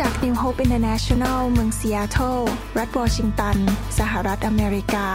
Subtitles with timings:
[0.00, 2.38] จักร New Hope International เมืองซีแอตเทิล
[2.78, 3.56] รัฐวอชิงตัน
[3.98, 5.08] สหรัฐอเมริกา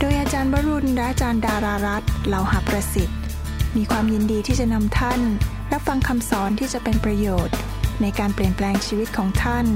[0.00, 3.18] โดยอาจารย์วรุณและอาจารย์ดารารัตน์เหล่าหาประสิทธิ์
[3.76, 5.20] มีความยินดีที่จะนำท่าน
[5.72, 7.56] รับฟังคำสอนที่จะเป็นประโยชน์
[8.02, 9.66] ในการเปลี่ยนแปลงชีวิตของท่าน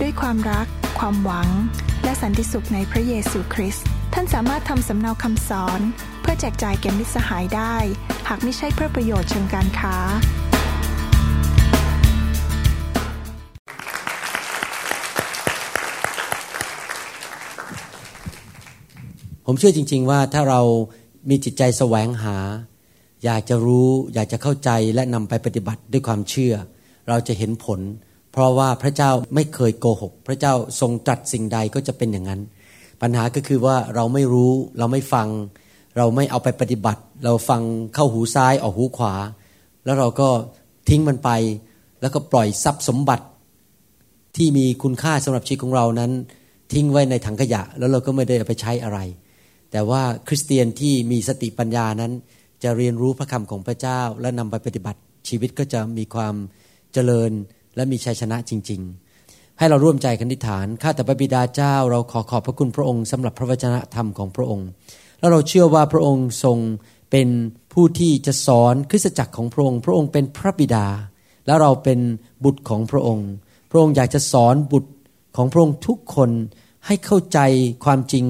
[0.00, 0.66] ด้วยความรัก
[0.98, 1.48] ความหวัง
[2.04, 5.80] และสันติสุขในพระเยซูคริสต์ท่านสามารถทำสำเนาคำสอน
[6.20, 7.76] เพื่อแจกจ่ายแก่มิตรสหายได้
[8.28, 9.96] หากไม่ใช่เพื่อประโยชน์เชิงการค้า
[19.46, 20.60] ผมเชื่อจริง ๆ ว่าถ้าเรา
[21.30, 22.36] มีจิตใจแสวงหา
[23.24, 26.54] อยากจะรู้ อยากจะเข้าใจและนำไปปฏิบัติด้วยความเชื่อ
[27.08, 27.80] เราจะเห็นผล
[28.32, 32.40] เพราะว่าพระเจ้าไม่เคยโกหก พระเจ้าทรงตรัสสิ่งใดก็จะเป็นอย่างนั้น
[33.02, 35.28] ปัญหาก็คือว่าเราไม่รู้ เราไม่ฟัง
[35.96, 37.62] เราไม่เอาไปปฏิบัติ เราฟัง
[37.94, 39.14] เข้าหูซ้ายออกหูขวา
[39.84, 40.28] แล้วเราก็
[40.88, 41.30] ทิ้งมันไป
[42.00, 43.24] แล้วก็ปล่อยทรัพย์สมบัติ
[44.36, 46.10] ที่มีคุณค่าสำหรับชีวิตของเรานั้น
[46.72, 48.98] ทิ้งไว้ในถังขยะ แล้วเราก็ไม่ได้เอาไปใช้อะไร
[49.76, 52.12] แต่ว่าคริสเตียนที่มีสติปัญญานั้น
[52.62, 56.34] จะเรียนรู้พระคำของพระเจ้า และนำไปปฏิบัติชีวิตก็จะมีความ
[56.92, 57.30] เจริญ
[57.76, 58.80] และมีชัยชนะจริง
[59.20, 64.68] ๆ ให้เราร่วมใจกันทิฐานข้าแต่พระบิดาเจ้า เราขอขอบพระคุณพระองค์สำหรับพระวจนะธรรมของพระองค์
[65.18, 66.58] แล้วเราเชื่อว่าพระองค์ทรง
[67.10, 67.28] เป็น
[67.72, 70.86] ผู้ที่จะสอนคริสตจักรของพระองค์ พระองค์เป็นพระบิดา
[71.46, 72.00] แล้วเราเป็น
[72.44, 73.28] บุตรของพระองค์
[73.70, 74.90] พระองค์อยากจะสอนบุตร
[75.36, 76.30] ของพระองค์ทุกคน
[76.86, 77.38] ให้เข้าใจ
[77.84, 78.24] ความจริง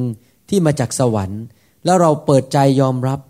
[0.48, 1.42] ที่มาจากสวรรค์
[1.84, 3.20] แล้วเราเปิดใจยอมรับ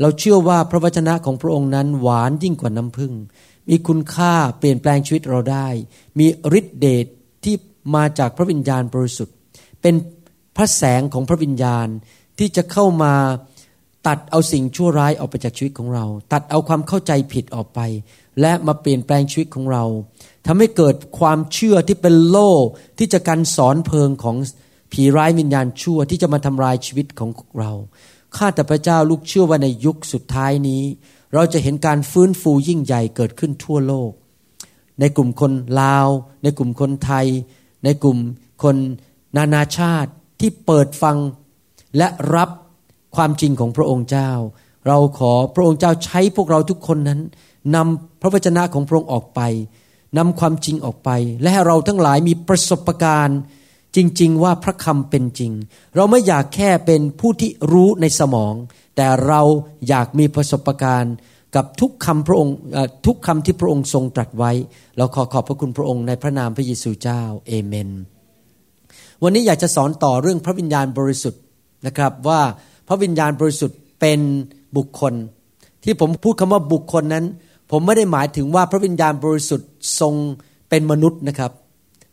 [0.00, 3.12] เราเชื่อว่าพระวจนะของพระองค์นั้นหวานยิ่งกว่าน้ำผึ้ง
[3.68, 5.68] มีคุณค่าเปลี่ยนแปลงชีวิตเราได้
[6.18, 6.26] มี
[6.58, 7.06] ฤทธิเดช
[7.44, 7.54] ที่
[7.94, 9.34] มาจากพระวิญญาณบริสุทธิ์
[9.82, 9.94] เป็น
[10.56, 11.86] พระแสงของพระวิญญาณ
[12.38, 13.14] ที่จะเข้ามา
[14.06, 17.80] ตัดเอาสิ่งชั่วร้ายออกไปจากชีวิตของเรา ตัดเอาความเข้าใจผิดออกไป
[18.40, 19.84] และมาเปลี่ยนแปลงชีวิตของเรา
[20.46, 22.52] ทำให้เกิดความเชื่อที่เป็นโล่
[22.98, 24.36] ที่จะกันสอนเพลิงของ
[24.92, 27.72] ผีร้ายวิญญาณชั่วที่จะมาทำลายชีวิตของเรา
[28.36, 30.82] ข้าแต่พระเจ้าลูกเชื่อว่าในยุคสุดท้ายนี้
[31.34, 34.10] เราจะเห็นการฟื้นฟูยิ่งใหญ่เกิดขึ้นทั่วโลก
[35.00, 36.08] ในกลุ่มคนลาว
[36.42, 37.26] ในกลุ่มคนไทย
[37.84, 38.18] ในกลุ่ม
[38.62, 38.76] คน
[39.36, 40.10] นานาชาติ
[40.40, 41.16] ที่เปิดฟัง
[41.96, 42.50] และรับ
[43.16, 44.30] ความจริงของพระองค์เจ้า
[44.86, 47.20] เราขอพระองค์เจ้าใช้พวกเราทุกคนนั้น
[47.74, 49.40] นำพระวจนะของพระองค์ออกไป
[50.18, 51.10] นำความจริงออกไป
[51.40, 53.38] และให้เราทั้งหลายมีประสบการณ์
[53.98, 55.52] จริง ๆ ว่าพระคำเป็นจริง
[55.96, 58.54] เราไม่อยากแค่เป็นผู้ที่รู้ในสมอง
[58.96, 59.40] แต่เรา
[59.88, 61.14] อยากมีประสบการณ์
[61.56, 62.54] กับทุกคำพระองค์
[63.06, 64.52] ทุกคำที่พระองค์ทรงตรัสไว้
[64.96, 67.90] เราขอขอบพระคุณพระองค์ในพระนามพระเยซูเจ้าเอเมน
[69.22, 71.42] วันนี้อยากจะสอนต่อเรื่องพระวิญญาณบริสุทธิ์
[71.86, 72.40] นะครับว่า
[72.88, 74.20] พระวิญญาณบริสุทธิ์เป็น
[74.76, 75.14] บุคคล
[75.84, 77.24] ที่ผมพูดคำว่าบุคคลนั้น
[77.70, 79.68] ผมไม่ได้หมายถึงว่าพระวิญญาณบริสุทธิ์
[80.00, 80.14] ทรง
[80.68, 81.52] เป็นมนุษย์นะครับ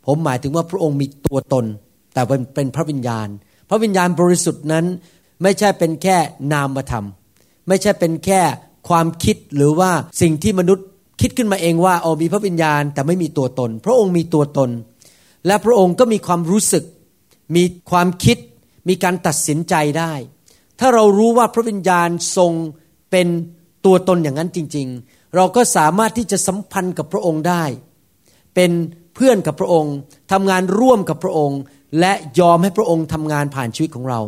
[0.06, 1.66] ผมหมายถึงว่าพระองค์มีตัวตน
[2.14, 3.28] แต่เป็นเป็นพระวิญญาณ
[3.70, 4.86] พระวิญญาณบริสุทธิ์นั้น
[5.44, 6.18] ไม่ใช่เป็นแค่
[6.54, 7.06] นามธรรม
[7.68, 8.42] ไม่ใช่เป็นแค่
[8.90, 10.86] ความคิดหรือว่าสิ่งที่มนุษย์
[11.22, 14.70] คิดขึ้นมาเองว่าโอ้มีพระวิญญาณแต่ไม่มีตัวตน พระองค์มีตัวตน
[15.48, 16.84] และพระองค์ก็มีความรู้สึก
[17.56, 18.38] มีความคิด
[18.90, 20.14] มีการตัดสินใจได้
[20.80, 22.52] ถ้าเรารู้ว่าพระวิญญาณทรง
[23.12, 23.28] เป็น
[23.86, 27.64] ตัวตนอย่างนั้นจริง ๆ เราก็สามารถที่จะสัมพันธ์กับพระองค์ได้
[28.56, 28.72] เป็น
[29.16, 29.96] เพื่อนกับพระองค์
[30.32, 31.60] ทำงานร่วมกับพระองค์
[32.00, 34.20] และยอมให้พระองค์ทำงานผ่านชีวิตของเรา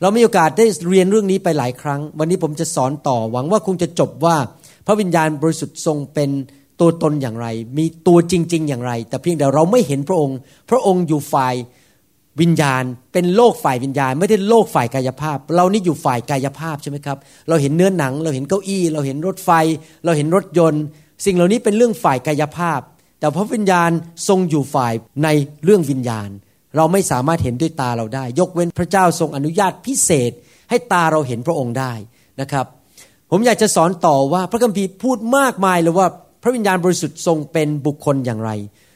[0.00, 4.36] เรามีโอกาสได้เรียนเรื่องนี้ไปหลายครั้ง วันนี้ผมจะสอนต่อหวังว่าคงจะจบว่า
[4.86, 6.30] พระวิญญาณบริสุทธิ์ทรงเป็น
[6.80, 7.46] ตัวตนอย่างไร
[7.78, 10.36] มีตัวจริง ๆ อย่างไร แต่เพียงแต่เราไม่เห็นพระองค์
[10.70, 11.54] พระองค์อยู่ฝ่าย
[12.40, 12.82] วิญญาณ
[13.12, 19.50] เป็นโลกฝ่ายวิญญาณ ไม่ได้โลกฝ่ายกายภาพ เรานี่อยู่ฝ่ายกายภาพใช่ไหมครับ เราเห็นเนื้อหนัง เราเห็นเก้าอี้ เราเห็นรถไฟ
[20.04, 20.82] เราเห็นรถยนต์
[21.24, 22.80] สิ่งเหล่านี้เป็นเรื่องฝ่ายกายภาพ
[23.18, 23.90] แต่พระวิญญาณ
[24.28, 24.92] ทรงอยู่ฝ่าย
[25.24, 25.28] ใน
[25.64, 26.28] เรื่องวิญญาณ
[26.76, 30.32] เราไม่สามารถเห็นด้วยตาเราได้ ยกเว้นพระเจ้าทรงอนุญาตพิเศษ
[30.70, 31.92] ให้ตาเราเห็นพระองค์ได้
[32.40, 32.66] นะครับ
[33.30, 36.08] ผมอยากจะสอนต่อว่าพระคัมภีร์พูดมากมายเลยว่า
[36.42, 38.50] พระวิญญาณบริสุทธิ์ทรงเป็นบุคคลอย่างไร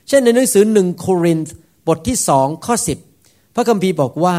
[0.09, 1.55] เช่นในหนังสือหนึ่งโครินธ์
[1.89, 2.99] บทที่สองข้อสิบ
[3.55, 4.37] พระคัมภีร์บอกว่า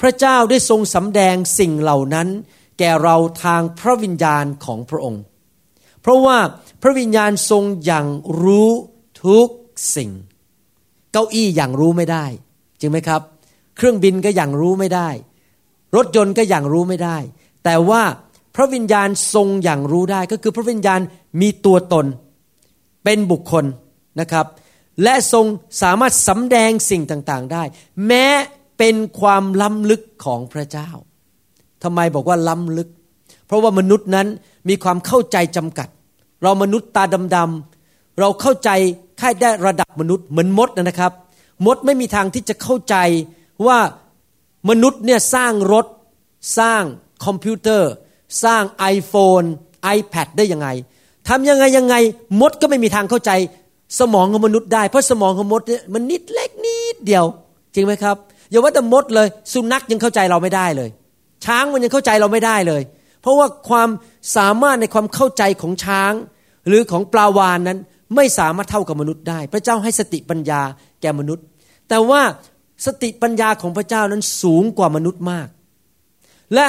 [0.00, 2.28] พระเจ้าได้ทรงสำแดงสิ่งเหล่านั้น
[2.78, 5.22] แก่เราทางพระวิญญาณของพระองค์
[6.00, 6.38] เพราะว่า
[6.82, 8.06] พระวิญญาณทรงอย่าง
[8.42, 8.70] รู้
[9.26, 9.48] ทุก
[9.96, 10.10] สิ่ง
[11.12, 12.24] เก้าอี้อย่างรู้ไม่ได้
[12.80, 13.22] จริงไหมครับ
[13.76, 15.08] เครื่องบินก็อย่างรู้ไม่ได้
[15.96, 17.16] รถยนต์ก็อย่างรู้ไม่ได้
[17.64, 18.02] แต่ว่า
[18.54, 21.00] พระวิญญาณทรงอย่างรู้ได้ก็คือพระวิญญาณ
[21.40, 22.06] มีตัวตน
[23.04, 23.64] เป็นบุคคล
[24.20, 24.46] นะครับ
[25.02, 25.46] และทรง
[25.82, 27.62] สามารถสำแดงสิ่งต่างๆได้
[28.06, 28.26] แม้
[28.78, 30.90] เป็นความล้ำลึกของพระเจ้า
[31.82, 32.88] ทำไมบอกว่าล้ำลึก
[33.46, 34.26] เพราะว่ามนุษย์นั้น
[34.68, 35.88] มีความเข้าใจจำกัด
[36.42, 37.04] เรามนุษย์ตา
[37.36, 38.70] ดำๆเราเข้าใจ
[39.20, 41.12] ค่ได้ระดับมนุษย์เหมือนมดนะครับ
[41.66, 42.96] มดไม่มีทางที่จะเข้าใจ
[43.66, 43.78] ว่า
[44.70, 45.86] มนุษย์เนี่ยสร้างรถ
[46.58, 46.82] สร้าง
[47.24, 47.90] คอมพิวเตอร์
[48.44, 48.62] สร้าง
[48.94, 49.46] iPhone
[49.96, 50.68] iPad ได้ยังไง
[51.28, 51.94] ทำยังไงยังไง
[52.40, 53.30] มดก็ไม่มีทางเข้าใจ
[54.00, 57.24] สมองของมนุษย์ได้ เพราะสมองของมดเนี่ยมันนิดเล็กนิดเดียว
[57.74, 58.16] จริงไหมครับ
[58.50, 60.90] อย่าว่าแต่มดเลย สุนัขยังเข้าใจเราไม่ได้เลย
[61.44, 62.82] ช้างมันยังเข้าใจเราไม่ได้เลย
[63.22, 63.88] เพราะว่าความ
[64.36, 66.12] สามารถในความเข้าใจของช้าง
[66.68, 67.78] หรือของปลาวานนั้น
[68.14, 70.60] ไม่สามารถเท่ากับมนุษย์ได้ พระเจ้าให้สติปัญญา
[71.00, 71.44] แก่มนุษย์
[71.88, 72.22] แต่ว่า
[72.86, 75.48] สติปัญญาของพระเจ้านั้นสูงกว่ามนุษย์มาก
[76.54, 76.66] และ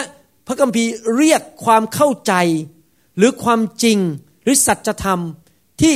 [0.47, 2.33] พระคัมภีร์เรียกความเข้าใจ
[3.17, 3.97] หรือความจริง
[4.43, 5.21] หรือสัจธรรม
[5.81, 5.95] ที่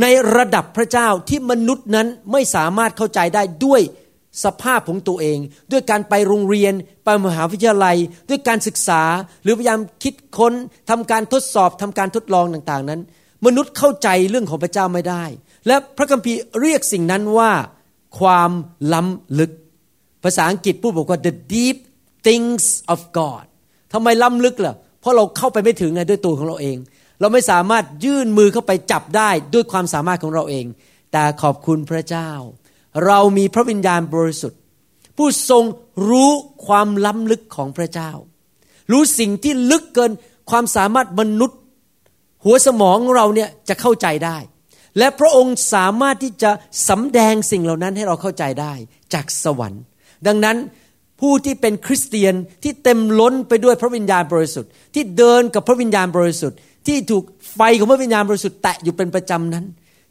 [0.00, 0.06] ใน
[0.36, 3.82] ระดับพระเจ้าที่มนุษย์นั้นไม่สามารถเข้าใจได้ด้วย
[4.44, 5.38] สภาพของตัวเอง
[5.72, 6.74] ด้วยการไปโรงเรียน
[7.04, 7.96] ไปมหาวิทยาลัย
[8.28, 9.02] ด้วยการศึกษา
[9.42, 10.52] หรือพยายามคิดค้น
[10.90, 13.00] ทำการทดสอบทำการทดลองต่างๆนั้น
[13.44, 15.24] มนุษย์เข้าใจเรื่องของพระเจ้าไม่ได้
[15.66, 17.52] และพระคัมภีร์เรียกสิ่งนั้นว่า
[18.18, 18.50] ความ
[18.92, 19.52] ล้ำลึก
[20.24, 21.76] ภาษาอังกฤษพูดบอกว่า the deep
[22.26, 23.44] things of God
[23.92, 26.76] ทำไมล้ำลึกล่ะ เพราะเราเข้าไปไม่ถึงไงด้วยตัวของเราเอง
[27.20, 30.66] เราไม่สามารถยื่นมือเข้าไปจับได้ด้วยความสามารถของเราเอง
[31.12, 32.30] แต่ขอบคุณพระเจ้า
[33.06, 34.60] เรามีพระวิญญาณบริสุทธิ์
[35.16, 35.64] ผู้ทรง
[36.08, 36.30] รู้
[36.66, 38.10] ความล้ำลึกของพระเจ้า
[38.92, 40.12] รู้สิ่งที่ลึกเกิน
[40.50, 41.60] ความสามารถมนุษย์
[42.46, 44.38] หัวสมองเราเนี่ยจะเข้าใจได้
[44.98, 46.50] และพระองค์สามารถที่จะ
[46.88, 48.72] สำแดงสิ่งเหล่านั้นให้เราเข้าใจได้
[49.14, 49.82] จากสวรรค์
[50.26, 50.56] ดังนั้น
[51.20, 59.64] ผู้ที่เป็นคริสเตียนที่เต็มล้นไปด้วยพระวิญญาณบริสุทธิ์ ที่เดินกับพระวิญญาณบริสุทธิ์ ที่ถูกไฟของพระวิญญาณบริสุทธิ์แตะอยู่เป็นประจำนั้น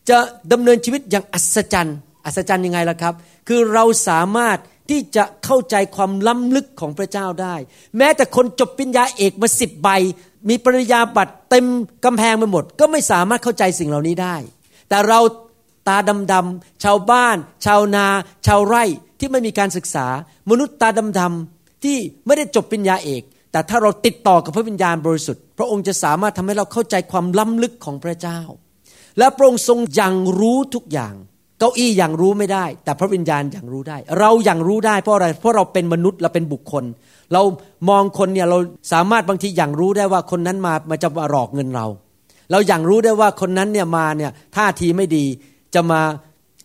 [0.09, 0.17] จะ
[0.51, 3.13] ดำเนินชีวิตอย่างอัศจรรย์ อัศจรรย์ยังไงล่ะครับ
[3.47, 4.57] คือเราสามารถ
[4.89, 7.55] ที่จะเข้าใจความล้ำลึกของพระเจ้าได้
[7.97, 9.89] แม้แต่คนจบปริญญาเอกมาสิบใบ
[10.49, 11.65] มีปริญญาบัตรเต็ม
[12.05, 14.35] กำแพงไปหมด ก็ไม่สามารถเข้าใจสิ่งเหล่านี้ได้
[14.89, 15.19] แต่เรา
[15.87, 15.97] ตา
[16.33, 18.05] ดำๆชาวบ้าน ชาวนา
[18.47, 18.83] ชาวไร่
[19.19, 20.07] ที่ไม่มีการศึกษา
[20.49, 20.89] มนุษย์ตา
[21.19, 28.39] ดำๆที่ไม่ได้จบปริญญาเอก แต่ถ้าเราติดต่อกับพระวิญญาณบริสุทธิ์ พระองค์จะสามารถทำให้เราเข้าใจความล้ำลึกของพระเจ้า
[29.17, 31.15] และพระองค์ทรงยังรู้ทุกอย่าง
[31.59, 36.83] เก้าอี้อย่างรู้ไม่ได้ แต่พระวิญญาณอย่างรู้ได้ เราอย่างรู้ได้เพราะอะไรเพราะเราเป็นมนุษย์เราเป็นบุคคล
[37.33, 37.41] เรา
[37.89, 38.57] มองคนเนี่ยเรา
[38.93, 41.85] สามารถบางทีอย่างรู้ได้ว่าคนนั้นมามาจะมาหลอกเงินเรา
[42.51, 45.25] เราอย่างรู้ได้ว่าคนนั้นเนี่ยมาเนี่ยท่าทีไม่ดี
[45.75, 46.01] จะมา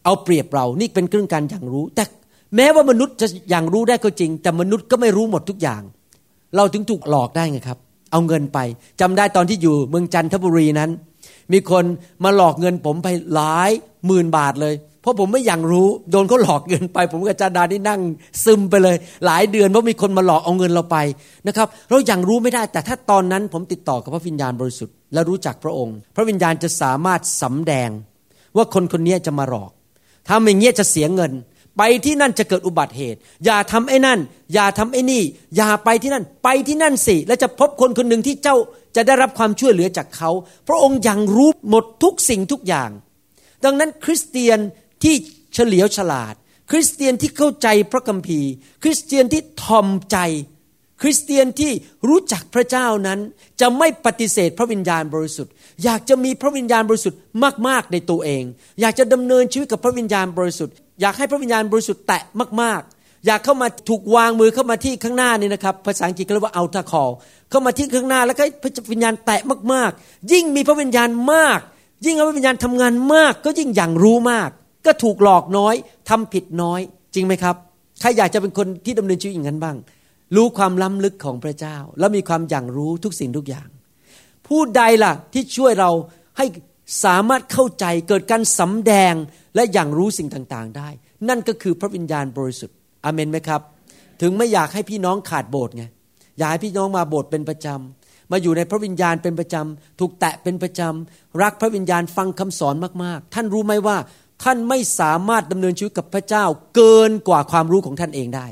[0.04, 2.04] เอาเปรียบเรา นี่เป็นเรื่องการอย่างรู้ แต่
[2.56, 5.82] แม้ว่ามนุษย์จะอย่างรู้ได้ก็จริง แต่มนุษย์ก็ไม่รู้หมดทุกอย่าง
[6.56, 7.78] เราถึงถูกหลอกได้ไงครับ
[8.12, 8.58] เอาเงินไป
[9.00, 10.90] จำได้ตอนที่อยู่เมืองจันทบุรีนั้น
[11.52, 11.85] มีคน
[12.25, 13.70] มาหลอกเงินผมไปหลาย
[14.06, 18.00] หมื่นบาทเลย เพราะผมไม่อย่างรู้ โดนเขาหลอกเงินไป ผมกับจาดานี่นั่ง
[18.44, 20.97] ซึมไปเลย หลายเดือนเพราะมีคนมาหลอกเอาเงินเราไป
[21.47, 27.91] นะครับ เราอย่างรู้ไม่ได้ แต่ถ้าตอนนั้นผมติดต่อกับพระวิญญาณบริสุทธิ์และรู้จักพระองค์ พระวิญญาณจะสามารถสำแดง
[28.56, 29.70] ว่าคนคนนี้จะมาหลอก
[30.29, 31.32] ทำอย่างเงี้ยจะเสียเงิน
[31.82, 34.18] ไปที่นั่นจะเกิดอุบัติเหตุ อย่าทำไอ้นั่น
[34.54, 35.22] อย่าทำไอ้นี่
[35.56, 38.56] อย่าไปที่นั่น ไปที่นั่นสิ แล้วจะพบคนคนหนึ่งที่เจ้า
[38.96, 40.30] จะได้รับความช่วยเหลือจากเขา
[40.68, 42.90] พระองค์ยังรู้หมดทุกสิ่งทุกอย่าง
[43.64, 44.58] ดังนั้นคริสเตียน
[45.02, 45.14] ที่
[45.54, 46.34] เฉลียวฉลาด
[46.70, 48.50] คริสเตียนที่เข้าใจพระคัมภีร์
[48.82, 50.18] คริสเตียนที่ทอมใจ
[51.02, 51.72] คริสเตียนที่
[52.08, 53.18] รู้จักพระเจ้านั้น
[53.60, 55.52] จะไม่ปฏิเสธพระวิญญาณบริสุทธิ์
[55.84, 57.18] อยากจะมีพระวิญญาณบริสุทธิ์
[57.68, 58.42] มาก ๆ ในตัวเอง
[58.80, 62.23] อยากจะดำเนินชีวิตกับพระวิญญาณบริสุทธิ์ อยากให้พระวิญญาณบริสุทธิ์แตะ
[62.62, 67.04] มากๆ อยากเข้ามาถูกวางมือเข้ามาที่ข้างหน้านี่นะครับ ภาษาอังกฤษเรียกว่าอัลตาคอ
[67.50, 69.40] เข้ามาที่ข้างหน้าแล้วก็พระวิญญาณแตะ
[69.73, 71.61] มากๆ ยิ่งมีพระวิญญาณมาก
[72.07, 74.50] ยิ่งพระวิญญาณทำงานมาก ก็ยิ่งอย่างรู้มาก
[74.87, 75.75] ก็ถูกหลอกน้อย
[76.09, 76.80] ทำผิดน้อย
[77.14, 77.57] จริงไหมครับ
[78.00, 79.76] ใครอยากจะเป็นคนที่ดำเนินชีวิตอย่างนั้นบ้าง
[80.37, 83.69] รู้ความล้ำลึกของพระเจ้า แล้วมีความอย่างรู้ทุกสิ่งทุกอย่าง
[84.47, 85.90] ผู้ใดล่ะที่ช่วยเรา
[86.37, 86.47] ให้
[87.04, 89.14] สามารถเข้าใจเกิดการสำแดง
[89.54, 90.88] และอย่างรู้สิ่งต่างๆได้
[91.28, 93.61] นั่นก็คือพระวิญญาณบริสุทธิ์อเมนไหมครับ
[94.20, 95.85] ถึงไม่อยากให้พี่น้องขาดโบสถ์ไง
[96.38, 103.97] อยากให้พี่น้องมาโบสถ์เป็นประจำมาอยู่ในพระวิญญาณเป็นประจำถูกแตะเป็นประจำรักพระวิญญาณฟังคำสอนมากๆ ท่านรู้ไหมว่า
[104.44, 106.44] ท่านไม่สามารถดำเนินชีวิตกับพระเจ้า
[106.75, 108.47] เกินกว่าความรู้ของท่านเองได้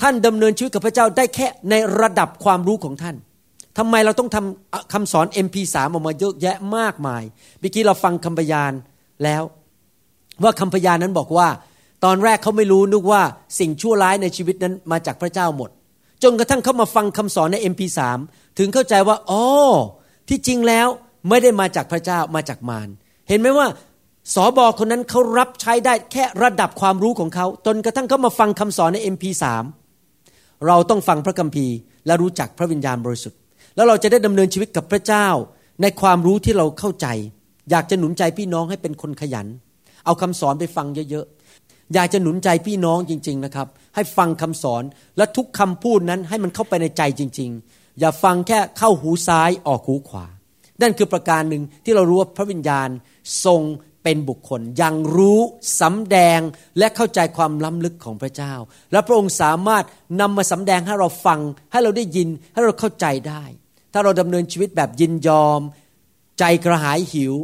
[0.00, 3.16] ท่านดำเนินชีวิตกับพระเจ้าได้แค่ในระดับความรู้ของท่าน
[3.78, 7.22] ทำไมเราต้องทำคำสอน MP3 ออกมาเยอะแยะมากมาย
[7.60, 8.72] เมื่อกี้เราฟังคำพยาน
[9.24, 9.42] แล้ว
[10.42, 11.48] ว่าคำพยานนั้นบอกว่า
[12.04, 13.22] ตอนแรกเขาไม่รู้นึกว่า
[13.58, 15.70] สิ่งชั่วร้ายในชีวิตนั้นมาจากพระเจ้าหมด
[16.22, 18.00] จนกระทั่งเขามาฟังคำสอนใน MP3
[18.58, 19.44] ถึงเข้าใจว่าอ๋อ
[20.28, 20.88] ที่จริงแล้ว
[21.28, 22.88] ไม่ได้มาจากพระเจ้ามาจากมาร
[23.28, 23.66] เห็นไหมว่า
[24.34, 29.44] สอบอคนนั้นเขารับใช้ได้แค่ระดับความรู้ของเขาจนกระทั่งเขามาฟังคำสอนใน MP3
[30.66, 31.74] เราต้องฟังพระคัมภีร์
[32.06, 33.38] และรู้จักพระวิญญาณบริสุทธิ์
[33.76, 35.28] แล้วเราจะได้ดำเนินชีวิตกับพระเจ้า
[35.82, 37.06] ในความรู้ที่เราเข้าใจ
[37.70, 39.46] อยากจะหนุนใจพี่น้องให้เป็นคนขยัน
[40.04, 44.82] เอาคำสอนไปฟังเยอะๆอยากจะหนุนใจพี่น้องจริง ๆนะครับ ให้ฟังคำสอน
[45.16, 50.26] และทุกคำพูดนั้นให้มันเข้าไปในใจจริง ๆ อย่าฟังแค่เข้าหูซ้ายออกหูขวา
[50.82, 52.88] นั่นคือประการหนึ่งที่เรารู้ว่าพระวิญญาณ
[53.44, 53.62] ทรง
[54.02, 55.40] เป็นบุคคลยังรู้
[55.80, 56.40] สำแดง
[56.78, 58.54] และเข้าใจความล้ำลึกของพระเจ้า
[58.92, 59.84] และพระองค์สามารถ
[60.20, 61.40] นำมาสำแดงให้เราฟัง
[61.72, 63.44] ให้เราได้ยินให้เราเข้าใจได้
[63.94, 65.60] ถ้าเราดำเนินชีวิตแบบยินยอม
[66.38, 67.34] ใจกระหายหิว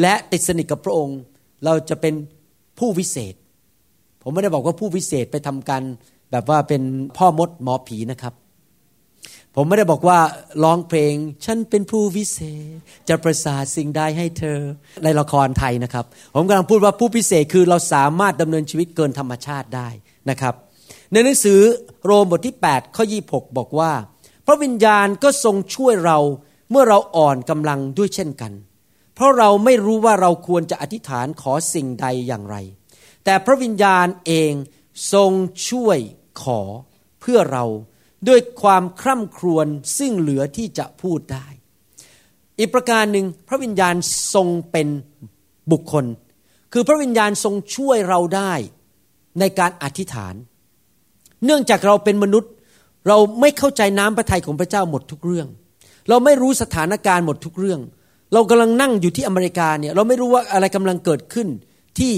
[0.00, 1.18] และติดสนิทกับพระองค์
[1.64, 2.14] เราจะเป็น
[2.78, 3.34] ผู้วิเศษ
[4.22, 5.82] ผมไม่ได้บอกว่าผู้วิเศษไปทำกัน
[6.30, 6.82] แบบว่าเป็น
[7.16, 8.34] พ่อมดหมอผีนะครับ
[9.56, 10.18] ผมไม่ได้บอกว่า
[10.64, 11.14] ร้องเพลง
[11.44, 12.68] ฉันเป็นผู้วิเศษ
[13.08, 14.58] จะประสาทสิ่งใดให้เธอ
[15.04, 16.04] ในละครไทยนะครับ
[16.34, 19.88] ผมกำลังพูดว่าผู้พิเศษคือเราสามารถดำเนินชีวิตเกินธรรมชาติได้
[20.30, 20.54] นะครับ
[21.12, 21.60] ในหนังสือ
[22.04, 23.92] โรมบทที่ 8 ข้อ 26 บอกว่า
[24.50, 26.18] ระวิญญาณก็ทรงช่วยเรา
[26.70, 28.52] เมื่อเราอ่อนกำลังด้วยเช่นกัน
[29.14, 32.56] เพราะเราไม่รู้ว่าเราควรจะอธิษฐานขอสิ่งใดอย่างไร
[33.24, 34.52] แต่พระวิญญาณเอง
[35.12, 35.32] ทรง
[35.68, 35.98] ช่วย
[36.42, 36.60] ขอ
[37.20, 37.64] เพื่อเรา
[38.28, 39.66] ด้วยความคร่ำครวญ
[39.98, 41.46] ซึ่งเหลือที่จะพูดได้
[42.58, 43.94] อีกประการหนึ่งพระวิญญาณ
[44.34, 44.88] ทรงเป็น
[45.72, 46.04] บุคคล
[46.72, 48.52] คือพระวิญญาณทรงช่วยเราได้
[49.40, 50.34] ในการอธิษฐาน
[51.44, 52.52] เนื่องจากเราเป็นมนุษย์
[53.08, 55.48] เราไม่เข้าใจน้ำพระทัยของพระเจ้าหมดทุกเรื่อง
[56.08, 57.80] เราไม่รู้สถานการณ์หมดทุกเรื่อง
[58.32, 61.48] เรากำลังนั่งอยู่ที่อเมริกาเนี่ยเราไม่รู้ว่าอะไรกำลังเกิดขึ้น
[61.98, 62.14] ที่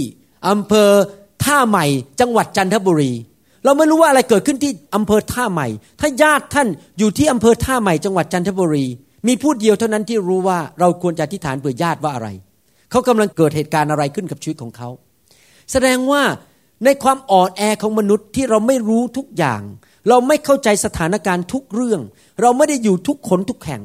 [0.49, 0.91] อำเภอ
[1.45, 1.87] ท่าใหม่
[2.21, 3.13] จังหวัดจันทบุรี
[3.65, 5.69] เราไม่รู้ว่าอะไรเกิดขึ้นที่อำเภอท่าใหม่
[6.01, 8.87] ถ้าญาติท่านอยู่ที่อำเภอท่าใหม่จังหวัดจันทบุรี
[9.29, 12.29] มีผู้เดียวเท่านั้นที่รู้ว่าเราควรจะอธิษฐานเผื่อญาติว่าอะไร
[12.91, 14.89] เขากำลังเกิดเหตุการณ์อะไรขึ้นกับชีวิตของเขา
[15.73, 16.23] แสดงว่า
[16.85, 19.63] ในความอ่อนแอของมนุษย์ที่เราไม่รู้ทุกอย่าง
[20.09, 22.01] เราไม่เข้าใจสถานการณ์ทุกเรื่อง
[22.43, 23.83] เราไม่ได้อยู่ทุกคนทุกแห่ง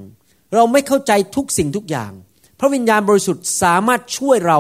[0.56, 2.12] เราไม่เข้าใจทุกสิ่งทุกอย่าง
[2.60, 4.60] พระวิญญาณบริสุทธิ์สามารถช่วยเรา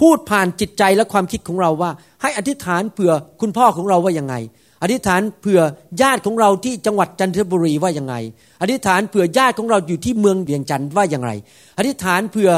[0.00, 1.90] พูดผ่านจิตใจและความคิดของเราว่า
[2.22, 4.34] ให้อธิษฐานเผื่อคุณพ่อของเราว่ายังไง
[4.82, 5.60] อธิษฐานเผื่อ
[6.02, 8.14] ญาติของเราที่จังหวัดจันทบุรีว่ายังไง
[8.62, 11.32] อธิษฐานเผื่อญาติของเราอยู่ที่เมืองเวียงจันทร์ว่าย่างไร
[11.78, 12.50] อธิษฐานเผื่อ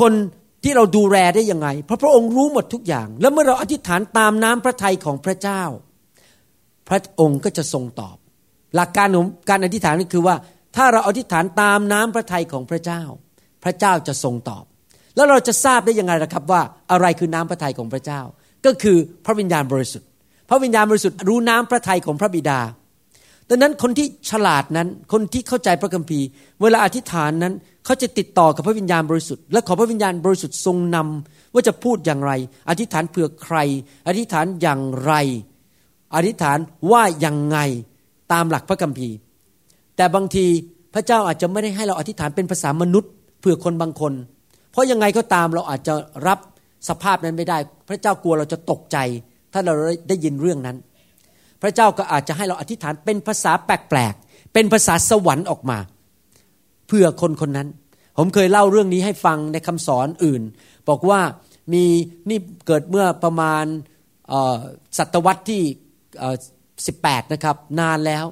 [0.00, 0.12] คน
[0.64, 5.62] ที่เราดูแลได้ยังไง เพราะพระองค์รู้หมดทุกอย่าง แล้วเมื่อเราอธิษฐานตามน้ำพระทัยของพระเจ้า
[6.88, 8.16] พระองค์ก็จะทรงตอบ
[8.74, 10.36] หลักการของการอธิษฐานนี่คือว่า
[10.76, 13.02] ถ้าเราอธิษฐานตามน้ำพระทัยของพระเจ้า
[13.64, 14.64] พระเจ้าจะทรงตอบ
[15.16, 16.62] แล้วเราจะทราบได้ยังไงล่ะครับว่า
[16.92, 18.20] อะไรคือน้ำพระทัยของพระเจ้า
[18.66, 18.96] ก็คือ
[19.26, 20.08] พระวิญญาณบริสุทธิ์
[20.48, 22.60] พระวิญญาณบริสุทธิ์รู้น้ำพระทัยของพระบิดา
[23.48, 26.26] ดังนั้นคนที่ฉลาดนั้นคนที่เข้าใจพระคัมภีร์
[26.62, 32.32] เวลาอธิษฐานนั้นเขาจะติดต่อกับพระวิญญาณบริสุทธิ์และขอพระวิญญาณบริสุทธิ์ทรงนำว่าจะพูดอย่างไร
[32.70, 33.56] อธิษฐานเผื่อใคร
[34.08, 35.12] อธิษฐานอย่างไร
[36.14, 36.58] อธิษฐาน
[36.90, 37.58] ว่าอย่างไง
[38.32, 39.16] ตามหลักพระคัมภีร์
[39.96, 40.46] แต่บางที
[40.94, 44.12] พระเจ้าอาจจะไม่ได้ให้เราอธิษฐานเป็นภาษามนุษย์เผื่อคนบางคน
[44.72, 45.94] เพราะยังไงก็ตามเราอาจจะ
[46.26, 46.38] รับ
[46.88, 48.96] สภาพนั้นไม่ได้ พระเจ้ากลัวเราจะตกใจ
[49.52, 49.74] ถ้าเรา
[50.08, 50.76] ได้ยินเรื่องนั้น
[51.62, 55.78] พระเจ้าก็อาจจะให้เราอธิษฐานเป็นภาษาแปลกๆเป็นภาษาสวรรค์ออกมา
[56.88, 57.68] เพื่อคนคนนั้น
[58.18, 60.42] ผมเคยเล่าเรื่องนี้ให้ฟังในคำสอนอื่น
[60.88, 61.20] บอกว่า
[61.72, 61.84] มี
[62.30, 63.64] นี่เกิดเมื่อประมาณ
[64.98, 65.62] ศตวรรษที่
[66.74, 68.24] 18 นะครับ นานแล้ว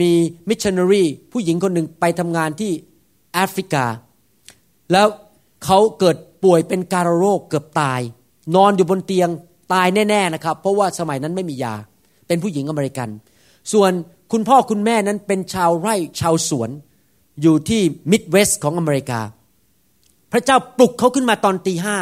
[0.00, 0.12] มี
[0.48, 2.72] มิชชันนารีผู้หญิงคนหนึ่งไปทำงานที่
[3.34, 3.84] แอฟริกา
[4.92, 5.06] แล้ว
[5.64, 8.00] เขาเกิดป่วยเป็นกาฬโรคเกือบตาย
[8.56, 9.28] นอนอยู่บนเตียง
[9.72, 11.74] ตายแน่ๆนะครับ เพราะว่าสมัยนั้นไม่มียา
[12.26, 13.08] เป็นผู้หญิงอเมริกัน
[13.72, 13.92] ส่วน
[14.32, 16.70] คุณพ่อคุณแม่นั้นเป็นชาวไร่ชาวสวน
[17.42, 19.20] อยู่ที่มิดเวสต์ของอเมริกา
[20.32, 21.96] พระเจ้าปลุกเขาขึ้นมาตอนตีห้า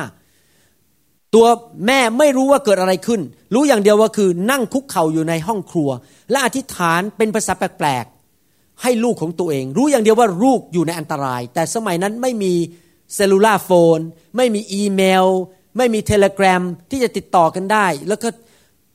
[1.35, 1.47] ตัว
[1.87, 3.21] แม่ไม่รู้ว่าเกิดอะไรขึ้น
[3.55, 5.91] รู้อย่างเดียวว่าคือนั่งคุกเข่าอยู่ในห้องครัว
[6.31, 12.53] และอธิษฐานเป็นภาษาแปลกๆ ให้ลูกของตัวเอง รู้อย่างเดียวว่าลูกอยู่ในอันตราย แต่สมัยนั้นไม่มี
[13.14, 13.99] cellular phone
[14.37, 15.27] ไม่มีอีเมล
[15.77, 18.29] ไม่มี telegraph ที่จะติดต่อกันได้ แล้วก็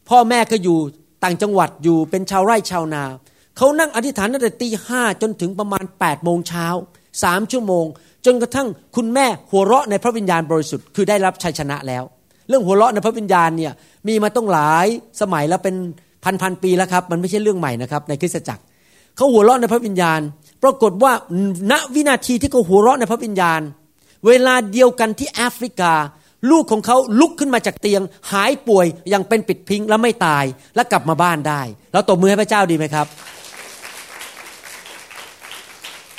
[0.10, 0.78] พ่อแม่ก็อยู่
[1.24, 3.04] ต่างจังหวัดอยู่เป็นชาวไร่ชาวนา
[3.58, 6.68] เขานั่งอธิษฐานตั้งแต่ตีห้าจนถึงประมาณ8ปดโมงเช้า
[7.24, 7.86] สามชั่วโมง
[8.26, 12.04] จนกระทั่งคุณแม่หัวเราะในพระวิญญาณบริสุทธิ์คือได้รับชัยชนะแล้ว
[12.50, 13.74] เรื่องหัวเราะในพระวิญญาณเนี่ย
[14.08, 14.88] มีมาต้องหลาย
[15.22, 15.76] สมัยแล้วเป็น
[16.24, 18.64] พันพันปีแล้วครับ มันไม่ใช่เรื่องใหม่นะครับในคริสตจักร
[19.16, 20.20] เขาหัวเราะในพระวิญญาณ
[20.64, 21.12] ปรากฏว่า
[21.72, 23.62] ณวินาทีที่เขาหัวเราะในพระวิญญาณ
[24.28, 25.94] เวลาเดียวกันที่แอฟริกา
[26.52, 28.02] ลูกของเขาลุกขึ้นมาจากเตียง
[28.32, 31.62] หายป่วยย่างเป็นปิดพิงแล้วไม่ตายแล้วกลับมาบ้านได้
[31.92, 33.08] แล้วตบมือให้พระเจ้าดีไหมครับ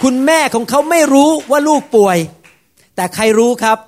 [0.02, 2.18] คุณแม่ของเขาไม่รู้ว่าลูกป่วย
[2.96, 3.78] แต่ใครรู้ครับ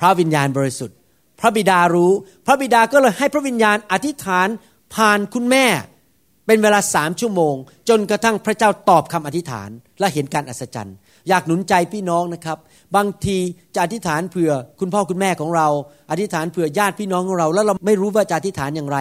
[0.00, 0.96] พระวิญญาณบริสุทธิ์
[1.42, 2.12] พระบิดารู้
[2.46, 4.48] พระบิดาก็เลยให้พระวิญญาณอธิษฐาน
[4.94, 5.66] ผ่านคุณแม่
[6.46, 7.54] เป็นเวลาสามชั่วโมง
[7.88, 9.70] จนกระทั่งพระเจ้าตอบคำอธิษฐาน
[10.00, 10.96] และเห็นการอัศจรรย์
[11.28, 12.58] อยากหนุนใจพี่น้องนะครับ
[12.96, 13.38] บางที
[13.74, 15.68] จะอธิษฐานเผื่อคุณพ่อคุณแม่ของเรา
[16.10, 18.98] อธิษฐานเผื่อญาติพี่น้องของเรา แล้วเราไม่รู้ว่าจะอธิษฐานอย่างไร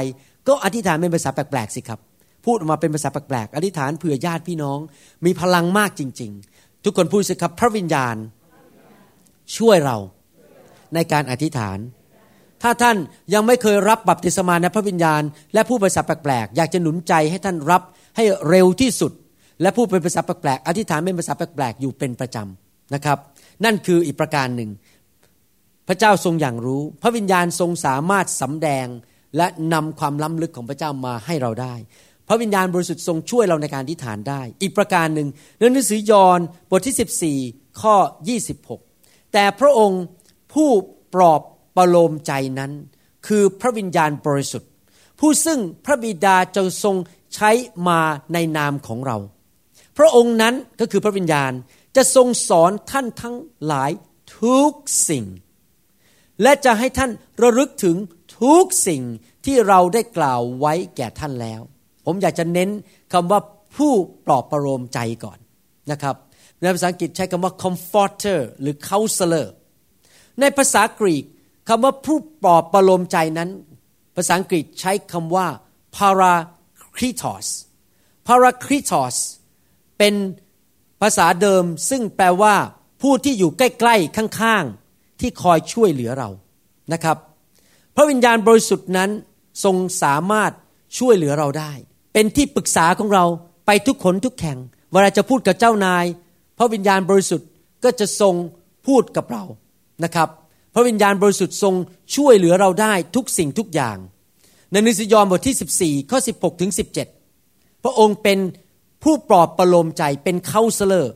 [0.48, 2.00] ก็อธิษฐานเป็นภาษาแปลกๆสิครับ
[2.45, 4.79] พูดออกมาเป็นภาษาแปลกๆอธิษฐานเผื่อญาติพี่น้อง
[5.25, 8.15] มีพลังมากจริง ๆ ทุกคนพูดสิครับพระวิญญาณ
[9.57, 9.98] ช่วยเรา
[10.93, 11.77] ในการอธิษฐาน
[12.62, 12.98] ถ้าท่าน
[13.34, 15.22] ยังไม่เคยรับบัพติศมาในพระวิญญาณ
[15.53, 17.82] และพูดภาษาแปลกๆอยากจะหนุนใจให้ท่านรับ
[18.15, 19.12] ให้เร็วที่สุด
[19.62, 23.18] และพูดเป็นภาษาแปลกๆอธิษฐานเป็นภาษาแปลกๆอยู่เป็นประจำนะครับ
[23.65, 24.70] นั่นคืออีกประการหนึ่ง
[25.88, 28.88] พระเจ้าทรงอย่างรู้ พระวิญญาณทรงสามารถสำแดง
[29.38, 31.75] และนำความล้ำลึกของพระเจ้ามาให้เราได้
[32.27, 35.27] พระวิญญาณบริสุทธิ์ทรงช่วยเราในการอธิษฐานได้ อีกประการหนึ่ง
[35.58, 36.39] ในหนังสือยอห์น
[36.70, 37.96] บทที่ 14 ข้อ
[38.63, 40.03] 26 แต่พระองค์
[40.53, 40.70] ผู้
[41.13, 41.41] ปลอบ
[41.75, 42.71] ประโลมใจนั้น
[43.27, 44.69] คือพระวิญญาณบริสุทธิ์
[45.19, 46.95] ผู้ซึ่งพระบิดาจะทรง
[47.35, 47.51] ใช้
[47.87, 47.99] มา
[48.33, 49.17] ในนามของเรา
[49.97, 51.51] พระองค์นั้นก็คือพระวิญญาณ
[51.95, 53.91] จะทรงสอนท่านทั้งหลาย
[54.39, 54.71] ทุก
[55.09, 55.25] สิ่ง
[56.41, 57.11] และจะให้ท่าน
[57.41, 57.95] ระลึกถึง
[58.41, 59.01] ทุกสิ่ง
[59.45, 61.61] ที่เราได้กล่าวไว้แก่ท่านแล้ว
[62.05, 62.69] ผมอยากจะเน้น
[63.13, 63.39] คำว่า
[63.75, 63.93] ผู้
[64.25, 65.39] ปลอบประโลมใจก่อน
[65.91, 66.15] นะครับ
[66.59, 69.47] ในภาษาอังกฤษใช้คำว่า comforter หรือ counselor
[70.39, 71.25] ในภาษากรีก
[71.68, 73.50] คำว่าผู้ปลอบประโลมใจนั้น
[74.15, 75.48] ภาษาอังกฤษใช้คำว่า
[75.98, 77.48] paracletos
[78.27, 79.15] paracletos
[79.98, 80.13] เป็น
[81.01, 82.56] ภาษาเดิมซึ่งแปลว่า
[83.01, 86.30] ผู้ที่อยู่ใกล้ๆข้างๆ ที่คอยช่วยเหลือเรา
[86.94, 87.18] นะครับ
[87.96, 89.10] พระวิญญาณบริสุทธิ์นั้น
[89.63, 90.51] ทรงสามารถ
[90.98, 91.72] ช่วยเหลือเราได้
[92.13, 93.25] เป็นที่ปรึกษาของเรา
[93.65, 94.58] ไปทุกขนทุกแข่ง
[94.91, 96.06] เวลาจะพูดกับเจ้านาย
[96.58, 97.50] พระวิญญาณบริสุทธิ์
[97.84, 98.36] ก็จะทรง
[98.88, 99.44] พูดกับเรา
[100.03, 100.30] นะครับ
[100.73, 101.75] พระวิญญาณบริสุทธิ์ทรง
[102.15, 103.97] ช่วยเหลือเราได้ทุกสิ่งทุกอย่าง
[104.71, 106.71] ในนิสยอห์นบทที่ 14 ข้อ 16 ถึง
[107.27, 108.39] 17 พระองค์เป็น
[109.03, 111.13] ผู้ปลอบประโลมใจเป็น counselor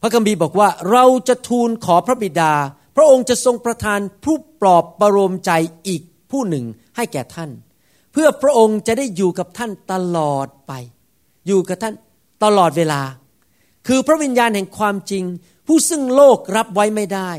[0.00, 2.52] พระคัมภีร์บอกว่าเราจะทูลขอพระบิดา
[2.96, 5.52] พระองค์จะทรงประทานผู้ปลอบประโลมใจ
[5.88, 6.64] อีกผู้หนึ่ง
[6.96, 7.50] ให้แก่ท่าน
[8.12, 10.72] เพื่อพระองค์จะได้อยู่กับท่านตลอดไป
[11.46, 11.94] อยู่กับท่าน
[12.44, 13.02] ตลอดเวลา
[13.86, 15.24] คือพระวิญญาณแห่งความจริง
[15.66, 17.30] ผู้ซึ่งโลกรับไว้ไม่ได้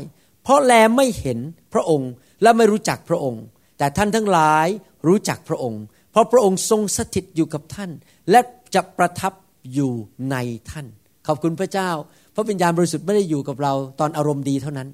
[0.42, 1.38] เพราะแลไม่เห็น
[1.72, 2.10] พระองค์
[2.42, 3.42] และไม่รู้จักพระองค์
[3.78, 4.66] แต่ท่านทั้งหลาย
[5.06, 7.90] รู้จักพระองค์ เพราะพระองค์ทรงสถิตอยู่กับท่าน
[8.30, 8.40] และ
[8.74, 9.32] จะประทับ
[9.74, 9.92] อยู่
[10.30, 10.36] ใน
[10.70, 10.86] ท่าน
[11.26, 11.90] ขอบคุณพระเจ้า
[12.34, 14.88] พระวิญญาณบริสุทธิ์ไม่ได้อยู่กับเราตอนอารมณ์ดีเท่านั้น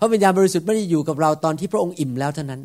[0.00, 2.60] พระวิญญาณบริสุทธิ์ไม่ได้อยู่กับเราตอนที่พระองค์อิ่มแล้วเท่านั้น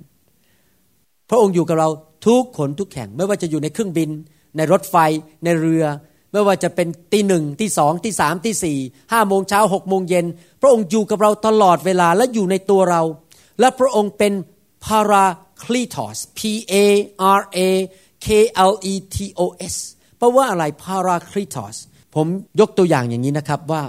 [1.30, 1.90] พระองค์อยู่กับเรา
[2.26, 4.10] ทุกขนทุกแข่งไม่ว่าจะอยู่ในเครื่องบิน
[4.58, 4.96] ในรถไฟ
[5.44, 5.84] ในเรือ
[6.32, 8.78] ไม่ว่าจะเป็นตีหนึ่งตีสองตีสามตีสี่
[9.12, 10.26] ห้าโมงเช้าหกโมงเย็น
[10.62, 13.02] พระองค์อยู่กับเราตลอดเวลาและอยู่ในตัวเรา
[13.60, 14.34] และพระองค์เป็น
[14.86, 15.26] พารา
[15.63, 16.40] คลีทอส P
[16.72, 16.76] A
[17.40, 17.60] R A
[18.26, 18.28] K
[18.72, 19.42] L E T O
[19.74, 19.76] S
[20.18, 21.76] แปลว่าอะไรพาราคลีทอส
[22.16, 22.28] ผม
[22.60, 23.84] ยกตัวอย่างอย่างนี้นะครับว่า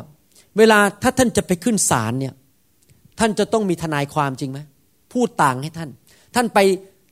[0.59, 2.35] เวลาถ้าท่านจะไปขึ้นศาลเนี่ย
[3.19, 4.59] ท่านจะต้องมีทนายความจริงไหม
[5.13, 5.91] พูดต่างให้ท่าน
[6.35, 6.59] ท่านไป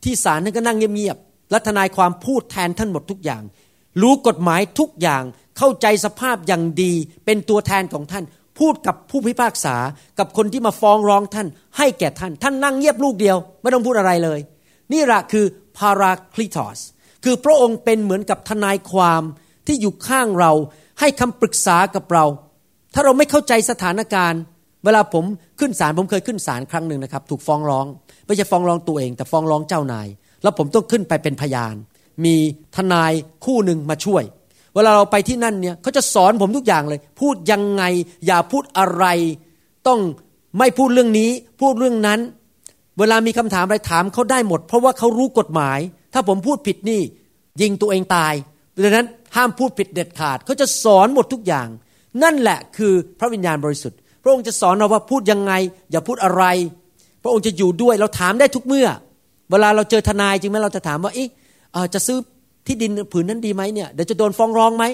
[0.04, 3.42] ที่ศาลท่านก็นั่งเงียบๆและทนายความพูดแทนท่านหมดทุกอย่าง
[4.02, 5.22] รู้กฎหมายทุกอย่าง
[5.58, 6.92] เข้าใจสภาพอย่างดี
[7.24, 8.24] เป็นตัวแทนของท่าน
[8.58, 9.76] พูดกับผู้พิพากษา
[10.18, 14.40] กับคนที่มาฟ้องร้องท่าน ให้แก่ท่าน ท่านนั่งเงียบลูกเดียว ไม่ต้องพูดอะไรเลย
[14.92, 15.44] นี่แหละคือ
[15.78, 16.78] พาราคลีทอส
[17.24, 19.22] คือพระองค์เป็นเหมือนกับทนายความ
[19.66, 20.52] ที่อยู่ข้างเรา
[21.00, 22.24] ให้คำปรึกษากับเรา
[22.94, 24.40] ถ้าเราไม่เข้าใจสถานการณ์
[24.84, 25.24] เวลาผม
[25.60, 27.86] ขึ้นศาลผมเคยขึ้นศาลครั้งหนึ่งนะครับ ถูกฟ้องร้อง
[28.26, 30.08] ไม่ใช่ฟ้องร้องตัวเอง แต่ฟ้องร้องเจ้านาย
[30.42, 31.74] แล้วผมต้องขึ้นไปเป็นพยาน
[32.24, 32.34] มี
[32.76, 33.12] ทนาย
[33.44, 34.24] คู่หนึ่งมาช่วย
[34.74, 37.82] เวลาเราไปที่นั่นเนี่ยเขาจะสอนผมทุกอย่างเลย พูดยังไง
[38.26, 39.04] อย่าพูดอะไร
[39.86, 40.00] ต้อง
[40.58, 42.20] ไม่พูดเรื่องนี้ พูดเรื่องนั้น
[42.98, 45.78] เวลามีคำถามอะไรถามเขาได้หมด เพราะว่าเขารู้กฎหมาย
[46.14, 47.00] ถ้าผมพูดผิดนี่
[47.60, 48.34] ยิงตัวเองตาย
[48.82, 51.68] ดังนั้นห้ามพูดผิดเด็ดขาดเขาจะสอนหมดทุกอย่าง
[52.22, 55.52] นั่นแหละคือพระวิญญาณบริสุทธิ์ พระองค์จะสอนเราว่าพูดยังไง
[55.90, 56.44] อย่าพูดอะไร
[57.22, 58.88] พระองค์จะอยู่ด้วยเราถามได้ทุกเมื่อ
[59.50, 61.28] เวลาเราเจอทนายจริงไหมเราจะถามว่าเอ๊ะ
[61.94, 62.18] จะซื้อ
[62.66, 64.84] ที่ดินผืนนั้นดีไหมเนี่ยเดี๋ยวจะโดนฟ้องร้องไหม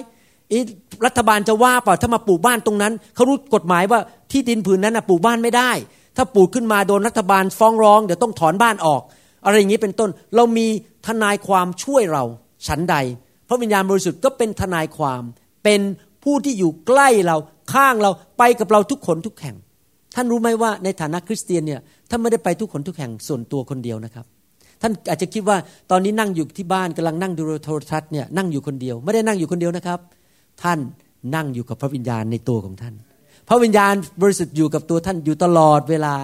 [1.05, 3.99] รัฐบาลจะว่าเปล่าถ้ามาปลูกบ้านตรงนั้นเขารู้กฎหมายว่า
[4.31, 5.71] ที่ดินผืนนั้นปลูกบ้านไม่ได้
[6.17, 9.01] ถ้าปลูกขึ้นมาโดนรัฐบาลฟ้องร้องเดี๋ยวต้องถอนบ้านออก
[9.45, 10.67] อะไรอย่างนี้เป็นต้นเรามี
[11.07, 12.23] ทนายความช่วยเรา
[12.67, 12.95] ฉันใด
[13.47, 15.21] พระวิญญาณบริสุทธิ์ก็เป็นทนายความ
[15.63, 15.81] เป็น
[16.23, 17.37] ผู้ที่อยู่ใกล้เรา
[17.73, 19.55] ข้างเราไปกับเราทุกคนทุกแห่ง
[20.15, 24.25] ท่านรู้ไหมว่าในฐานะคริสเตียนเนี่ยท่านไม่ได้ไปทุกคนทุกแห่งส่วนตัวคนเดียวนะครับ
[24.83, 25.57] ท่านอาจจะคิดว่า
[25.91, 29.99] ตอนนี้นั่งอยู่ที่บ้านกำลังนั่งดูโทรทัศน์เนี่ยนั่งอยู่คนเดียว ไม่ได้นั่งอยู่คนเดียวนะครับ
[30.63, 30.79] ท่าน
[31.35, 32.93] นั่งอยู่กับพระวิญญาณในตัวของท่าน
[33.49, 36.15] พระวิญญาณบริสุทธิ์อยู่กับตัวท่านอยู่ตลอดเวลา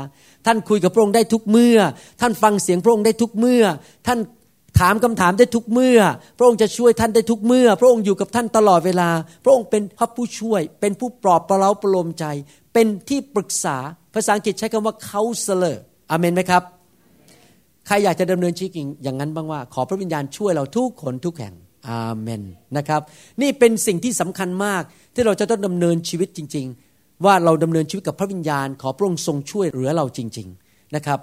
[0.45, 1.79] ท่านคุยกับพระองค์ได้ทุกเมื่อ
[2.21, 3.63] ท่านฟังเสียงพระองค์ได้ทุกเมื่อ
[4.07, 4.19] ท่าน
[4.79, 5.99] ถามคำถามได้ทุกเมื่อ
[6.37, 9.09] พระองค์จะช่วยท่านได้ทุกเมื่อ พระองค์อยู่กับท่านตลอดเวลา
[9.43, 12.25] พระองค์เป็นพระผู้ช่วย เป็นผู้ปลอบประเลาประโลมใจ
[12.73, 13.77] เป็นที่ปรึกษา
[14.13, 15.75] ภาษาอังกฤษใช้คำว่า counselor
[16.09, 16.63] อเมนไหมครับ
[17.87, 18.71] ใครอยากจะดำเนินชีวิต
[19.03, 21.53] อย่างนั้นบ้างว่า ขอพระวิญญาณช่วยเราทุกคนทุกแห่ง
[21.89, 22.43] อาเมน
[22.77, 23.01] นะครับ
[23.41, 26.65] นี่เป็นสิ่งที่สำคัญมากที่เราจะต้องดำเนินชีวิตจริง
[26.95, 31.19] ๆ ว่าเราดำเนินชีวิตกับพระวิญญาณ ขอพระองค์ทรงช่วยเหลือเราจริง ๆนะครับ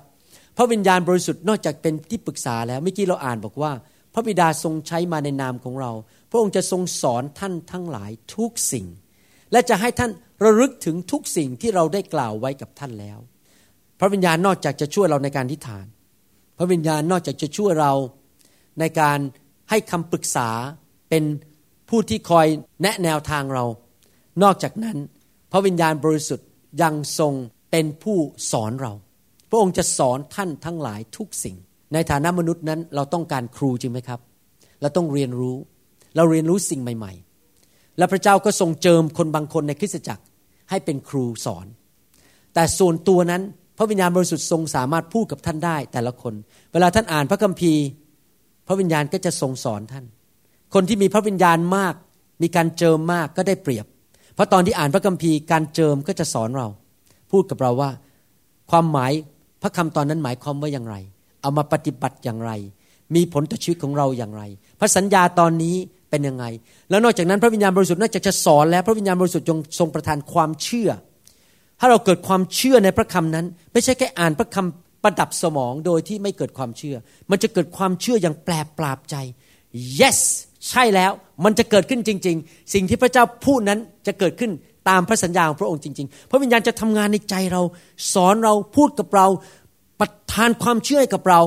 [0.56, 3.72] พระวิญญาณบริสุทธิ์นอกจากเป็นที่ปรึกษาแล้วเมื่อกี้เราอ่านบอกว่า
[4.14, 5.92] พระบิดาทรงใช้มาในนามของเรา
[6.30, 8.86] พระองค์จะทรงสอนท่านทั้งหลายทุกสิ่ง
[9.52, 10.10] และจะให้ท่าน
[10.44, 13.18] ระลึกถึงทุกสิ่งที่เราได้กล่าวไว้กับท่านแล้ว
[14.00, 15.86] พระวิญญาณนอกจากจะช่วยเราในการทิฏฐาน
[16.58, 17.92] พระวิญญาณนอกจากจะช่วยเรา
[18.80, 19.18] ในการ
[19.70, 20.48] ให้คำปรึกษา
[21.10, 21.24] เป็น
[21.88, 22.46] ผู้ที่คอย
[22.82, 23.64] แนะแนวทางเรา
[24.42, 24.96] นอกจากนั้น
[25.52, 26.48] พระวิญญาณบริสุทธิ์
[26.82, 27.32] ยังทรง
[27.70, 28.18] เป็นผู้
[28.50, 28.92] สอนเรา
[29.50, 31.56] พระองค์จะสอนท่านทั้งหลายทุกสิ่ง
[31.92, 34.20] ในฐานะมนุษย์นั้นเราต้องการครูจริงไหมครับ
[34.80, 35.56] เราต้องเรียนรู้
[36.16, 37.12] เราเรียนรู้สิ่งใหม่
[37.54, 40.24] ๆ และพระเจ้าก็ทรงเจิมคนบางคนในคริสตจักร
[40.70, 41.66] ให้เป็นครูสอน
[42.54, 43.42] แต่ส่วนตัวนั้น
[43.76, 46.34] พระวิญญาณบริสุทธิ์ทรงสามารถพูดกับท่านได้แต่ละคน
[46.72, 47.82] เวลาท่านอ่านพระคัมภีร์
[48.66, 50.04] พระวิญญาณก็จะทรงสอนท่าน
[50.74, 51.94] คนที่มีพระวิญญาณมาก
[52.42, 53.86] มีการเจิมมากก็ได้เปรียบ
[54.34, 56.68] เพราะตอนที่อ่านพระคัมภีร์การเจิมก็จะสอนเรา
[57.32, 57.90] พูดกับเราว่า
[58.70, 59.12] ความหมาย
[59.62, 60.96] พระคำตอนนั้นหมายความว่าอย่างไร
[61.42, 62.52] เอามาปฏิบัติอย่างไร
[63.14, 64.42] มีผลต่อชีวิตของเราอย่างไร
[64.80, 65.76] พระสัญญาตอนนี้
[66.10, 66.44] เป็นยังไง
[66.90, 70.90] แล้วนอกจากนั้นพระวิญญาณบริสุทธิ์นอกจากจะสอนแล้วพระวิญญาณบริสุทธิ์จงทรงประทานความเชื่อ
[71.80, 76.96] ถ้าเราเกิดความเชื่อในพระคำนั้น ไม่ใช่แค่อ่านพระคำประดับสมองโดยที่ไม่เกิดความเชื่อ
[77.30, 79.16] มันจะเกิดความเชื่ออย่างแปลปราบใจ
[80.00, 80.18] yes
[80.68, 81.12] ใช่แล้ว
[81.44, 84.50] มันจะเกิดขึ้นจริง ๆ สิ่งที่พระเจ้าพูดนั้นจะเกิดขึ้น
[84.88, 87.62] ตามพระสัญญาของพระองค์จริงๆ พระวิญญาณจะทำงานในใจเรา
[88.12, 89.26] สอนเราพูดกับเรา
[90.00, 91.40] ประทานความเชื่อให้กับเรา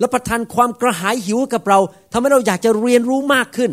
[0.00, 1.78] และประทานความกระหายหิวกับเรา
[2.12, 3.70] ทำให้เราอยากจะเรียนรู้มากขึ้น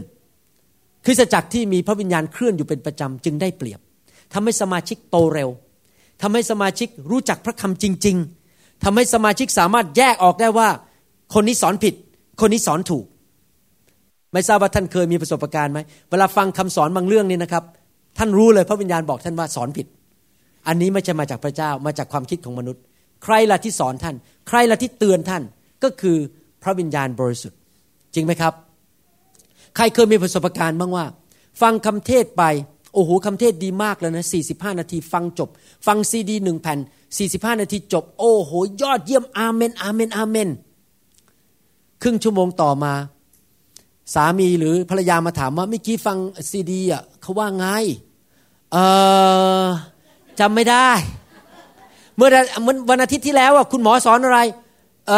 [1.06, 3.80] คริสตจักรที่มีพระวิญญาณเคลื่อนอยู่เป็นประจำจึงได้เปรียบ
[4.34, 5.50] ทำให้สมาชิกโตเร็ว
[6.22, 8.18] ทำให้สมาชิกรู้จักพระคำจริง
[8.52, 10.70] ๆทำให้สมาชิกสามารถแยกออกได้ว่า
[11.34, 11.94] คนนี้สอนผิด
[12.42, 13.06] คนนี้สอนถูก
[14.34, 17.64] ไม่ทราบว่าท่านเคยมีประสบการณ์ไหมเวลาฟังคำสอนบางเรื่องนี่นะครับ
[18.18, 19.88] ท่านรู้เลยพระวิญญาณบอกท่านว่าสอนผิด
[20.68, 22.82] อันนี้ไม่ใช่มาจากพระเจ้ามาจากความคิดของมนุษย์
[23.24, 24.16] ใครล่ะที่สอนท่าน
[24.48, 25.44] ใครล่ะที่เตือนท่าน
[25.84, 26.18] ก็คือ
[26.64, 27.60] พระวิญญาณบริสุทธิ์
[28.14, 28.54] จริงไหมครับ
[29.76, 31.06] ใครเคยมีประสบการณ์บ้างว่า
[31.62, 32.44] ฟังคำเทศไป
[32.96, 35.50] โอ้โหคำเทศดีมากเลยนะ45 นาทีฟังจบ
[35.88, 36.80] ฟังซีดีหนึ่งแผ่น
[37.20, 40.50] 45 นาทีจบ โอ้โห ยอดเยี่ยมอาเมนอาเมนอาเมน
[42.02, 42.94] ครึ่งชั่วโมงต่อมา
[44.14, 46.18] สามีหรือภรรยามาถามว่าเมื่อกี้ฟัง
[46.52, 47.66] ซีดีอะเขาว่าไง
[48.72, 48.78] เอ
[49.64, 49.66] อ
[50.40, 50.90] จำไม่ได้
[52.16, 52.30] เมื่อ
[52.90, 54.40] วันอาทิตย์ที่แล้วอะคุณหมอสอนอะไร
[55.08, 55.14] เอ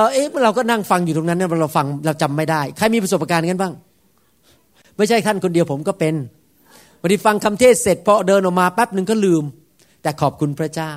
[0.00, 3.72] อเอ๊ะเราก็นั่งฟังอยู่ตรงนั้นเนี่ยเราฟังเราจำไม่ได้ ใครมีประสบการณ์กันบ้าง
[4.96, 6.14] ไม่ใช่ท่านคนเดียวผมก็เป็น
[7.00, 9.44] วันที่ฟังคำเทศเสร็จพอเดินออกมาแป๊บหนึ่งก็ลืม
[10.02, 10.92] แต่ขอบคุณพระเจ้า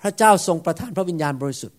[0.00, 1.76] พระเจ้าทรงประทานพระวิญญาณบริสุทธิ์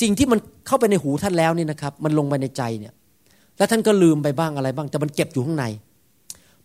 [0.00, 2.94] สิ่งที่มันเข้าไปในหูท่านแล้วนี่นะครับ มันลงไปในใจเนี่ย
[3.56, 5.64] แล้วท่านก็ลืมไปบ้างอะไรบ้าง แต่มันเก็บอยู่ข้างใน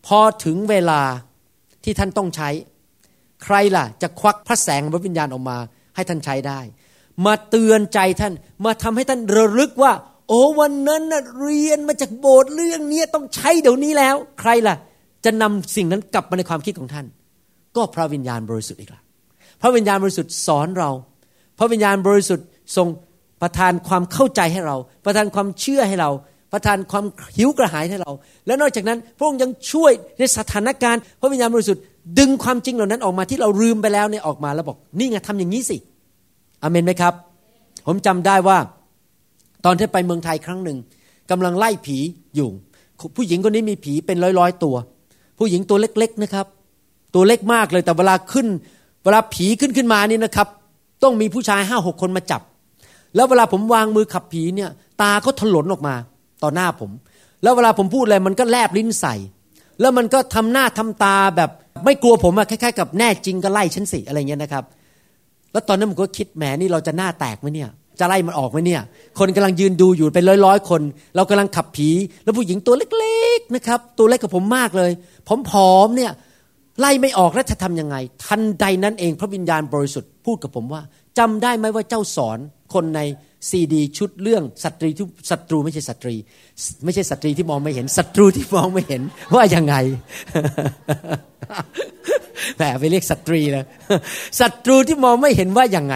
[0.06, 1.02] พอถึงเวลา
[1.84, 2.50] ที่ท่านต้องใช้
[3.44, 5.58] ใครล่ะ จะควักพระแสงพระวิญญาณออกมา
[5.96, 6.60] ให้ท่านใช้ได้
[7.26, 8.34] มาเตือนใจท่าน
[8.66, 9.94] มาทำให้ท่านระลึกว่า
[10.28, 11.04] โอ้วันนั้น
[11.40, 14.76] เรียนมาจากโบสถ์เรื่องนี้ต้องใช้เดี๋ยวนี้แล้ว ใครล่ะ
[15.26, 17.06] จะนำสิ่งนั้นกลับมาในความคิดของท่าน
[17.76, 19.02] ก็พระวิญญาณบริสุทธิ์อีกละ
[19.62, 20.90] พระวิญญาณบริสุทธิ์สอนเรา
[21.60, 22.88] พระวิญญาณบริสุทธิ์ทรง
[23.42, 26.12] ประทานความเข้าใจให้เรา ประทานความเชื่อให้เรา
[26.54, 27.06] ประทานความ
[27.38, 28.12] หิวกระหายให้เรา
[28.48, 31.82] และนอกจากนั้นพระองค์ยังช่วยในสถานการณ์ พระวิญญาณบริสุทธิ์
[32.20, 35.78] ดึงความจริงเหล่านั้นออกมาที่เราลืมไปแล้วเนี่ยออกมาแล้วบอกนี่ไงทำอย่างนี้สิ
[36.64, 37.14] อเมนไหมครับ
[37.88, 38.58] ผมจำได้ว่า
[39.66, 40.78] ตอนที่ไปเมืองไทยครั้งหนึ่ง
[41.32, 41.98] กำลังไล่ผี
[42.36, 42.50] อยู่
[43.16, 44.76] ผู้หญิงคนนี้มีผีเป็นร้อยๆตัว
[45.40, 46.46] ผู้หญิงตัวเล็กๆนะครับ
[47.14, 48.48] ตัวเล็กมากเลยแต่เวลาขึ้น
[49.04, 50.48] เวลาผีขึ้นขึ้นมานี่นะครับ
[51.04, 52.42] ต้องมีผู้ชายห้าหกคนมาจับ
[53.16, 54.70] แล้วเวลาผมวางมือขับผีเนี่ย
[55.02, 55.96] ตาเขาถลนออกมา
[56.44, 56.92] ต่อหน้าผม
[57.44, 59.16] แล้วเวลาผมพูดอะไรมันก็แลบลิ้นใส่
[59.80, 61.50] แล้วมันก็ทำหน้าทำตาแบบ
[61.86, 64.64] ไม่กลัวผมอะคล้ายๆกับแน่จริงก็ไล่ฉันสิอะไรเงี้ยนะครับ
[65.52, 67.70] แล้วตอนนั้นผมก็คิดแหมนี่เราจะหน้าแตกไหมเนี่ย
[68.00, 68.82] จะไล่มันออกไหมเนี่ย
[69.20, 70.82] คนกำลังยืนดูอยู่เป็นร้อยๆคน
[71.16, 71.90] เรากำลังขับผี
[72.24, 74.92] แล้วผู้หญิงตัวเล็กๆนะครับ ตัวเล็กกับผมมากเลย
[75.50, 76.12] ผอมๆเนี่ย
[76.80, 80.82] ไล่ไม่ออกแล้วจะทำยังไง ทันใดนั้นเองพระวิญญาณบริสุทธิ์พูดกับผมว่า
[81.20, 82.38] จำได้ไหมว่าเจ้าสอน
[82.74, 83.02] คนใน
[83.50, 86.16] ซีดีชุดเรื่องสตรีที่ศัตรูไม่ใช่สตรี
[86.86, 89.02] ไม่ใช่สตรีที่มองไม่เห็นศัตรูที่มองไม่เห็น
[89.36, 89.76] ว่ายังไง
[92.58, 93.66] แหมไปเรียกสตรีเลย
[94.40, 95.96] ศัตรูที่มองไม่เห็นว่ายังไง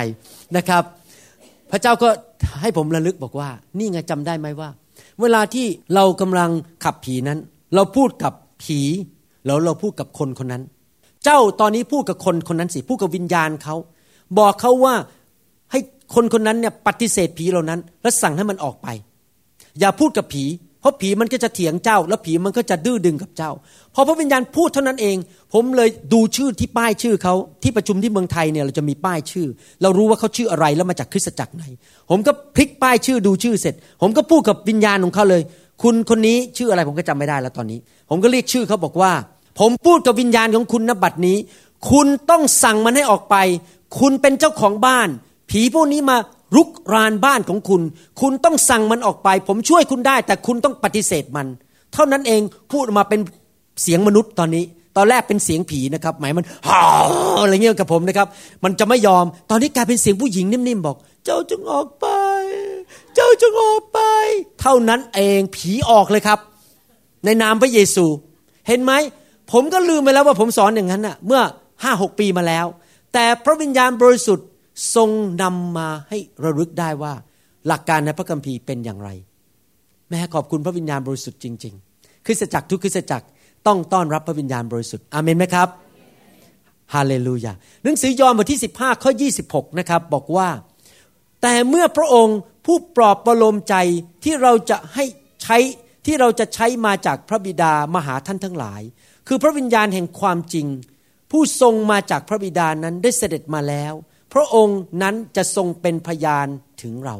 [0.57, 0.83] นะครับ
[1.73, 2.09] พระเจ้าก็
[2.61, 4.69] ให้ผมระลึกบอกว่า นี่ไงจำได้ไหมว่า
[5.21, 6.49] เวลาที่เรากำลัง
[6.83, 7.39] ขับผีนั้น
[7.75, 8.33] เราพูดกับ
[8.63, 8.79] ผี
[9.45, 10.63] แล้วเราพูดกับคนคนนั้น
[11.23, 13.75] เจ้าตอนนี้พูดกับคนคนนั้นสิพูดกับวิญญาณเขา
[14.39, 14.95] บอกเขาว่า
[15.71, 15.79] ให้
[16.15, 18.87] คนคนนั้นเนี่ยปฏิเสธผีเหล่านั้น และสั่งให้มันออกไป
[19.79, 20.43] อย่าพูดกับผี
[20.83, 23.51] เพราะผีมันก็จะเถียงเจ้า แล้วผีมันก็จะดื้อดึงกับเจ้า
[23.93, 25.17] พอพระวิญญาณพูดเท่านั้นเอง
[25.53, 29.47] ผมเลยดูชื่อที่ป้ายชื่อเขาที่ประชุมที่เมืองไทยเนี่ยเราจะมีป้ายชื่อ
[29.81, 31.63] เรารู้ว่าเขาชื่ออะไรแล้วมาจากคริสตจักรไหน
[32.09, 35.41] ผมก็พลิกป้ายชื่อดูชื่อเสร็จ ผมก็พูดกับวิญญาณของเขาเลย
[35.83, 39.11] คุณคนนี้ชื่ออะไรผมก็จำไม่ได้แล้วตอนนี้ ผมก็เรียกชื่อเขาบอกว่า
[39.59, 41.37] ผมพูดกับวิญญาณของคุณนบัดนี้
[41.91, 43.35] คุณต้องสั่งมันให้ออกไป
[43.99, 45.09] คุณเป็นเจ้าของบ้าน
[45.49, 46.17] ผีพวกนี้มา
[46.55, 47.81] รุกรานบ้านของคุณ
[48.21, 51.47] คุณต้องสั่งมันออกไป ผมช่วยคุณได้ แต่คุณต้องปฏิเสธมัน
[51.93, 53.19] เท่านั้นเองพูดมาเป็น
[53.81, 54.63] เสียงมนุษย์ตอนนี้
[54.97, 56.79] ตอนแรกเป็นเสียงผีนะครับหมายมันฮ่า
[57.41, 58.27] อะไรเงี้ยกับผมนะครับ
[58.63, 62.07] มันจะไม่ยอม ตอนนี้กลายเป็นเสียงผู้หญิงนิ่มๆบอก เจ้าจงออกไป
[63.15, 63.99] เจ้าจงออกไป
[64.61, 66.39] เท่านั้นเองผีออกเลยครับ
[67.25, 68.05] ในนามพระเยซู
[68.67, 68.93] เห็นไหม
[69.51, 71.41] ผมก็ลืมไปแล้วว่าผมสอนอย่างนั้นน่ะ เมื่อ
[71.83, 72.65] ห้าหกปีมาแล้ว
[73.13, 74.47] แต่พระวิญญาณบริสุทธิ์
[74.95, 75.09] ทรง
[75.41, 77.13] นำมาให้ระลึกได้ว่า
[77.67, 79.09] หลักการในพระคัมภีร์เป็นอย่างไร
[80.09, 83.27] แม่ขอบคุณพระวิญญาณบริสุทธิ์จริง ๆ คริสตจักรทุกคริสตจักร
[83.67, 85.67] ต้องต้อนรับพระวิญญาณบริสุทธิ์อาเมนไหมครับ
[86.93, 89.11] ฮาเลลูยาหนังสือยอห์นบทที่ 15 ข้อ
[89.45, 90.49] 26 นะครับ บอกว่า
[91.41, 93.75] แต่เมื่อพระองค์ผู้ปลอบประโลมใจ
[94.23, 95.05] ที่เราจะให้
[95.43, 95.57] ใช้
[96.05, 98.81] ที่เราจะใช้มาจากพระบิดามาหาท่านทั้งหลาย
[99.27, 100.67] คือพระวิญญาณแห่งความจริง
[101.31, 103.93] ผู้ทรงมาจากพระบิดานั้นได้เสด็จมาแล้ว
[104.33, 106.47] พระองค์นั้นจะทรงเป็นพยาน
[106.81, 107.17] ถึงเรา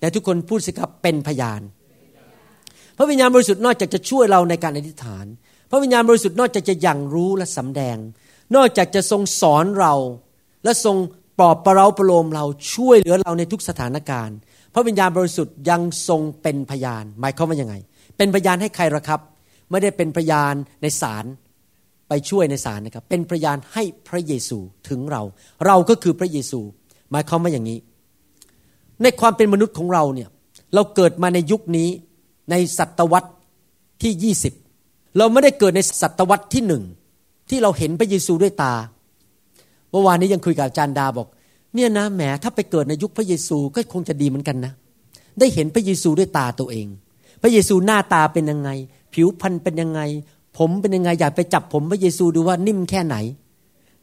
[0.00, 1.60] แต่ทุกคนพูดสิครับเป็นพยาน
[2.98, 5.26] พระวิญญาณบริสุทธิ์นอกจากจะช่วยเราในการอธิษฐาน
[5.70, 7.96] พระวิญญาณบริสุทธิ์นอกจากจะยังรู้และสำแดง
[8.56, 9.94] นอกจากจะทรงสอนเรา
[10.64, 10.96] และทรง
[11.38, 12.44] ปลอบประเราประโลมเรา
[12.74, 14.36] ช่วยเหลือเราในทุกสถานการณ์
[14.74, 17.74] พระวิญญาณบริสุทธิ์ยังทรงเป็นพยาน หมายความว่ายังไง
[18.16, 19.20] เป็นพยานให้ใครละครับ
[19.70, 21.24] ไม่ได้เป็นพยานในศาล
[22.14, 25.22] ไปช่วยในศาลนะครับ เป็นพยานให้พระเยซูถึงเรา
[25.66, 26.60] เราก็คือพระเยซู
[27.10, 27.78] หมายความว่าอย่างนี้
[29.02, 30.28] ในความเป็นมนุษย์ของเราเนี่ย
[30.74, 31.88] เราเกิดมาในยุคนี้
[32.50, 33.30] ในศตวรรษ
[34.02, 34.54] ที่ยี่สิบ
[35.18, 36.82] เราไม่ได้เกิดในศตวรรษที่หนึ่ง
[37.50, 38.74] ที่เราเห็นพระเยซูด้วยตา
[39.90, 41.28] เมื่อวานนี้ยังคุยกับอาจารย์ดาบอก
[41.74, 44.72] เนี่ยนะแหมถ้าไปเกิดในยุคพระเยซูก็คงจะดีเหมือนกันนะ
[45.38, 46.86] ได้เห็นพระเยซูด้วยตาตัวเอง
[47.42, 48.70] พระเยซูหน้าตาเป็นยังไง
[49.14, 50.00] ผิวพรรณเป็นยังไง
[50.58, 53.16] ผมเป็นยังไงอยากไปจับผมพระเยซูดูว่านิ่มแค่ไหน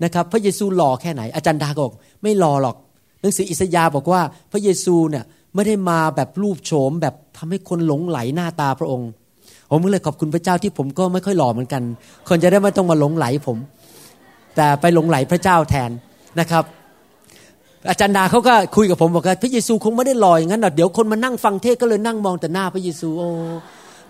[0.03, 2.75] นะครับ พระเยซูหล่อแค่ไหน อาจารย์ดาก็บอกไม่หล่อหรอก
[3.21, 5.23] หนังสืออิสยาห์บอกว่าพระเยซูเนี่ย
[5.55, 9.09] ไม่ได้มาแบบรูปโฉมแบบทำให้คนหลงไหลหน้าตาพระองค์
[9.71, 11.81] ผมก็เลยขอบคุณพระเจ้าที่ผมก็ไม่ค่อยหล่อเหมือนกัน
[12.27, 13.57] คนจะได้ไม่ต้องมาหลงไหลผม
[14.55, 15.91] แต่ไปหลงไหลพระเจ้าแทน
[16.39, 16.63] นะครับ
[17.89, 23.29] อาจารย์ดาเขาก็คุยกับผมบอกว่าพระเยซูคงไม่ได้หล่ออย่างนั้นหรอกเดี๋ยวคนมานั่งฟังเทศก็เลยนั่งมองแต่หน้าพระเยซูโอ้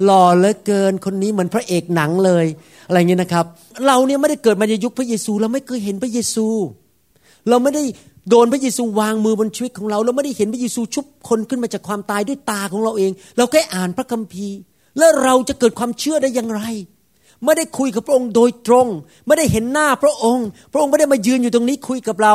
[0.05, 2.45] หล่อเหลือเกินคนนี้เหมือนพระเอกหนังเลย
[2.87, 3.45] อะไรเงี้ยนะครับ
[3.87, 6.47] เราเนี่ยไม่ได้เกิดมาในยุคพระเยซู เราไม่เคยเห็นพระเยซู
[7.49, 7.83] เราไม่ได้
[8.29, 14.57] โดนพระเยซูวางมือบนชีวิตของเรา เราไม่ได้เห็นพระเยซูชุบคนขึ้นมาจากความตายด้วยตาของเราเอง เราแค่อ่านพระคัมภีร์
[14.97, 16.61] แล้วเราจะเกิดความเชื่อได้อย่างไร
[17.45, 18.87] ไม่ได้คุยกับพระองค์โดยตรง
[19.27, 22.33] ไม่ได้เห็นหน้าพระองค์ พระองค์ไม่ได้มายืนอยู่ตรงนี้คุยกับเรา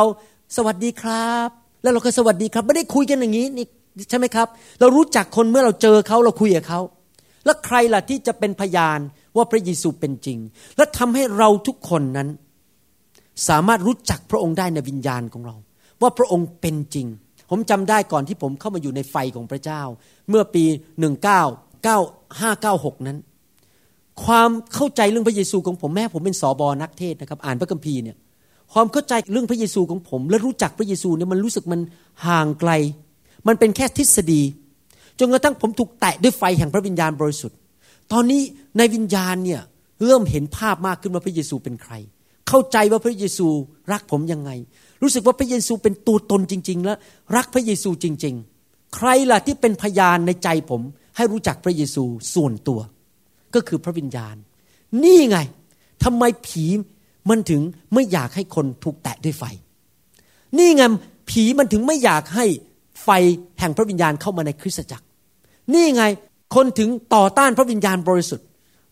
[0.55, 1.49] สวัสดีครับ
[1.81, 3.65] แล้วเราก็สวัสดีครับ ไม่ได้คุยกันอย่างนี้นี่
[4.09, 4.47] ใช่ไหมครับ
[4.79, 6.79] เรารู้จักคนเมื่อเราเจอเขาเราคุยกับเขา
[7.45, 8.99] แล้วใครล่ะที่จะเป็นพยาน
[9.35, 10.37] ว่าพระเยซูเป็นจริง
[10.77, 12.29] และทำให้เราทุกคนนั้น
[13.49, 15.55] สามารถรู้จักพระองค์ได้ในวิญญาณของเรา
[16.01, 17.07] ว่าพระองค์เป็นจริง
[17.49, 19.81] ผมจำได้ก่อนที่ผมเข้ามาอยู่ในไฟของพระเจ้า
[20.29, 20.63] เมื่อปี
[21.85, 23.17] 199596 นั้น
[24.25, 28.17] ความเข้าใจเรื่องพระเยซูของผมแม่ผมเป็นสอบอนักเทศนะครับ อ่านพระคัมภีร์เนี่ย
[28.73, 31.81] ความเข้าใจเรื่องพระเยซูของผม และรู้จักพระเยซูเนี่ยมันรู้สึกมัน
[32.27, 32.71] ห่างไกล
[33.47, 34.41] มันเป็นแค่ทฤษฎี
[35.19, 37.57] จนกระทั่งผมถูกแตะด้วยไฟแห่งพระวิญญาณบริสุทธิ์
[38.11, 38.41] ตอนนี้
[38.77, 39.61] ในวิญญาณเนี่ย
[40.05, 41.93] เริ่มเห็นภาพมากขึ้นว่าพระเยซูเป็นใคร
[42.47, 43.47] เข้าใจว่าพระเยซู
[43.91, 44.51] รักผมยังไง
[45.01, 46.93] รู้สึกว่าพระเยซูเป็นตัวตนจริง ๆ และ
[47.35, 50.81] รักพระเยซูจริง ๆ ใครล่ะที่เป็นพยานในใจผม
[51.15, 52.79] ให้รู้จักพระเยซูส่วนตัว
[53.55, 54.35] ก็คือพระวิญญาณ
[55.03, 55.37] นี่ไง
[56.03, 56.65] ทำไมผี
[57.29, 57.61] มันถึง
[57.93, 59.43] ไม่อยากให้คนถูกแตะด้วยไฟ
[60.57, 60.83] นี่ไง
[61.29, 62.45] ผีมันถึงไม่อยากให้
[63.03, 63.09] ไฟ
[63.59, 65.04] แห่งพระวิญญาณเข้ามาในคริสตจักร
[65.73, 66.03] นี่ไง
[66.55, 68.45] คนถึงต่อต้านพระวิญญาณบริสุทธิ์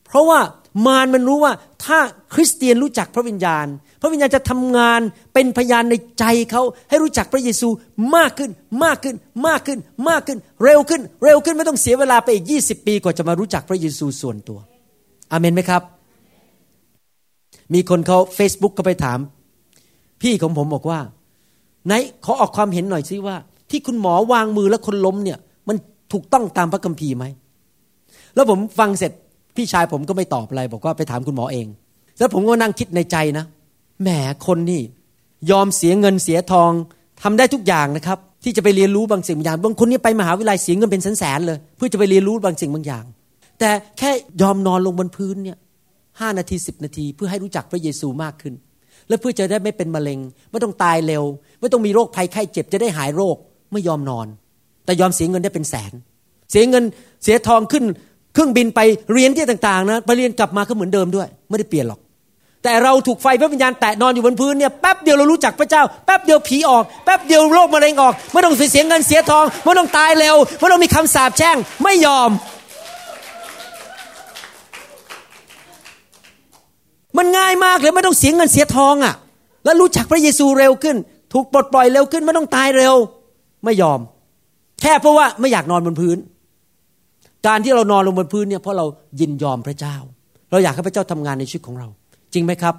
[0.05, 0.39] เพราะว่า
[0.85, 1.53] มารมันรู้ว่า
[1.85, 1.99] ถ้า
[2.33, 3.65] คริสเตียนรู้จักพระวิญญาณ
[4.01, 5.01] พระวิญญาณจะทำงาน
[5.33, 7.67] เป็นพยานในใจเขาให้รู้จักพระเยซู
[8.15, 8.51] มากขึ้น
[8.83, 9.15] มากขึ้น
[9.47, 14.59] มากขึ้นมากขึ้น เร็วขึ้น เร็วขึ้นไม่ต้องเสียเวลาไปอีก 20 ปีกว่าจะมารู้จักพระเยซูส่วนตัว
[15.31, 15.81] อเมนไหมครับ
[17.73, 19.19] มีคนเขา Facebook ก็ไปถาม
[20.21, 20.99] พี่ของผมบอกว่า
[21.85, 21.93] ไหน
[22.25, 23.35] ขอออกความเห็นหน่อยซิว่า
[23.69, 25.39] ที่คุณหมอวางมือแล้วคนล้มเนี่ย
[26.13, 27.25] ถูกต้องตามพระคัมภีร์ไหม
[28.35, 29.11] แล้วผมฟังเสร็จ
[29.55, 31.67] พี่ชายผมก็ไม่ตอบอะไร บอกว่าไปถามคุณหมอเอง
[32.19, 33.45] แล้วผมก็นั่งคิดในใจนะ
[34.01, 34.09] แหม
[34.47, 34.81] คนนี่
[35.51, 36.71] ยอมเสียเงินเสียทอง
[37.21, 43.05] ทำได้ทุกอย่างนะครับ ที่จะไปเรียนรู้บางสิ่งบางอย่าง บางคนนี่ไปมหาวิทยาลัยเสียเงินเป็นแสนๆเลย เพื่อจะไปเรียนรู้บางสิ่งบางอย่าง
[43.59, 45.57] แต่แค่ยอมนอนลงบนพื้นเนี่ย
[46.19, 48.53] ห้านาทีสิบนาที เพื่อให้รู้จักพระเยซูมากขึ้น
[49.07, 50.19] และเพื่อจะได้ไม่เป็นมะเร็ง
[50.51, 51.23] ไม่ต้องตายเร็ว
[51.59, 53.35] ไม่ต้องมีโรคภัยไข้เจ็บจะได้หายโรค
[53.71, 54.27] ไม่ยอมนอน
[54.85, 55.91] แต่ยอมเสียเงินได้เป็นแสน
[56.51, 56.83] เสียเงิน
[57.23, 57.83] เสียทองขึ้น
[58.33, 58.79] เครื่องบินไป
[59.13, 61.99] เรียนที่ต่างๆนะไปเรียนกลับมาก็เหมือนเดิมด้วย ไม่ได้เปลี่ยนหรอก
[62.63, 72.29] แต่เราถูกไฟพระวิญญาณแตะนอนอยู่บนพื้นเนี่ยแป๊บเดียวเรารู้จักพระเจ้าแป๊บเดียวผีออกแป๊บเดียวโรคมะเร็งออกไม่ต้องเสียเงินเสียทองไม่ต้องตายเร็วไม่ต้องมีคำสาปแช่งไม่ยอม
[77.17, 79.15] มันง่ายมากเลยไม่ต้องเสียเงินเสียทองอะ่ะ
[79.65, 80.97] แล้วรู้จักพระเยซูเร็วขึ้น
[81.33, 82.95] ถูกปลดปล่อยเร็วขึ้นไม่ต้องตายเร็ว
[83.65, 83.99] ไม่ยอม
[84.83, 86.17] แค่เพราะว่าไม่อยากนอนบนพื้น
[87.47, 88.85] การที่เรานอนลงบนพื้นเนี่ยเพราะเรา
[89.19, 89.95] ยินยอมพระเจ้า
[90.51, 91.87] เราอยากให้พระเจ้าทำงานในชีวิตของเรา
[92.33, 92.75] จริงไหมครับ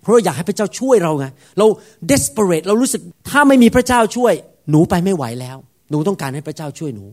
[0.00, 1.26] เพราะเราอยากให้พระเจ้าช่วยเราไง
[1.58, 1.66] เรา
[2.10, 4.32] desperate เรารู้สึกถ้าไม่มีพระเจ้าช่วย
[4.70, 5.56] หนูไปไม่ไหวแล้ว
[5.90, 7.04] หนูต้องการให้พระเจ้าช่วยหนู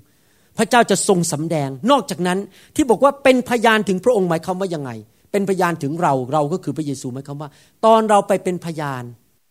[0.57, 2.37] พระเจ้าจะทรงสำแดง นอกจากนั้น
[2.75, 4.91] ที่บอกว่าเป็นพยานถึงพระองค์หมายความว่ายังไง
[5.31, 7.49] เป็นพยานถึงเราเราก็คือพระเยซูหมายความว่า
[7.85, 9.03] ตอนเราไปเป็นพยาน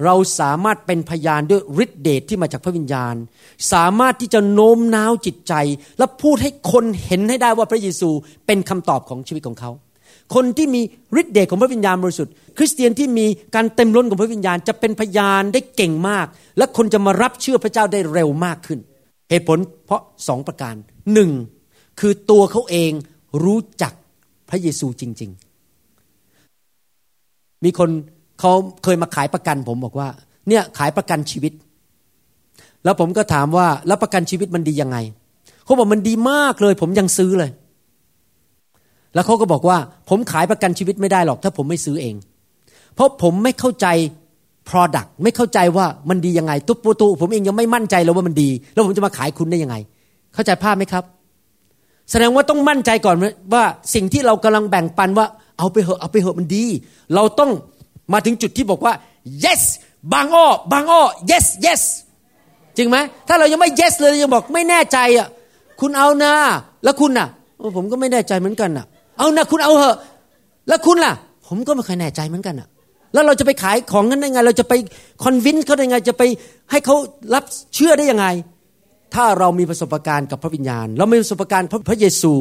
[0.05, 3.15] เราสามารถเป็นพยานด้วยฤทธิเดชที่มาจากพระวิญญาณ
[3.73, 5.55] สามารถที่จะโน้มน้าวจิตใจ
[5.99, 8.11] และพูดให้คนเห็นให้ได้ว่าพระเยซู
[8.47, 9.71] เป็นคำตอบของชีวิตของเขา
[10.35, 10.83] คนที่มี
[11.21, 16.27] ฤทธิเดชของพระวิญญาณบริสุทธิ์คริสเตียนที่มีการเต็มล้นของพระวิญญาณจะเป็นพยานได้เก่งมาก
[16.59, 18.79] และคนจะมารับเชื่อพระเจ้าได้เร็วมากขึ้น
[19.31, 20.75] เหตุผลเพราะสองประการ
[21.13, 21.31] หนึ่ง
[22.01, 22.93] คือตัวเขาเอง
[23.45, 23.93] รู้จัก
[24.49, 25.31] พระเยซูจริง
[26.67, 27.91] ๆ มีคน
[28.41, 28.53] เขา
[28.85, 30.09] เคยมาขายประกันผมบอกว่า
[30.49, 31.53] เนี่ยขายประกันชีวิต
[32.85, 34.97] แล้วผมก็ถามว่าแล้วประกันชีวิตมันดียังไง
[35.65, 37.51] เขาบอกมันดีมากเลย ผมยังซื้อเลย
[39.15, 42.15] แล้วเขาก็บอกว่า ผมขายประกันชีวิตไม่ได้หรอก ถ้าผมไม่ซื้อเอง
[42.95, 43.87] เพราะผมไม่เข้าใจ
[44.71, 49.77] Product ไม่เข้าใจว่ามันดียังไง ตุ๊ปูตูผมเองยังไม่มั่นใจเลยว่ามันดี แล้วผมจะมาขายคุณได้ยังไง
[50.35, 51.05] เข้าใจภาพไหมครับ
[52.11, 53.17] แสดงว่าต้องมั่นใจก่อน
[53.55, 55.27] ว่าสิ่งที่เรากำลังแบ่งปันว่า
[55.59, 56.65] เอาไปเหอะเอาไปเหอะมันดี
[57.15, 57.51] เราต้อง
[58.13, 58.95] มาถึงจุดที่บอกว่า
[59.45, 59.63] yes
[60.13, 61.83] บางอ้อบางอ้อ yes yes
[62.77, 62.97] จริงไหม
[63.29, 65.29] ถ้าเรายังไม่ yes เลยยังบอกไม่แน่ใจอะ
[65.81, 66.33] คุณเอานะ
[66.85, 67.29] แล้วคุณน่ะ
[67.77, 68.87] ผมก็ไม่แน่ใจเหมือนกันน่ะ
[69.19, 69.97] เอานะคุณเอาเหอะ
[70.69, 71.13] แล้วคุณล่ะ
[71.47, 72.69] ผมก็ไม่เคยแน่ใจเหมือนกันน่ะ
[73.13, 74.75] แล้วเราจะไปขายของนั้นได้ไง เราจะไป
[75.23, 76.23] คอนวินเขาได้ไง จะไป
[76.71, 76.97] ให้เขา
[77.35, 78.27] รับเชื่อได้ยังไง
[79.15, 82.33] ถ้าเรามีประสบการณ์กับพระวิญญาณ เรามีประสบการณ์พระพระเยซู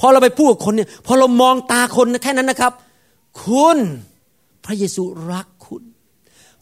[0.00, 2.72] พอเราไปพูดกับคนเนี่ยพอเรามองตาคนแค่นั้นนะครับ
[3.44, 3.78] คุณ
[4.66, 5.02] พระเยซู
[5.32, 5.84] รักคุณ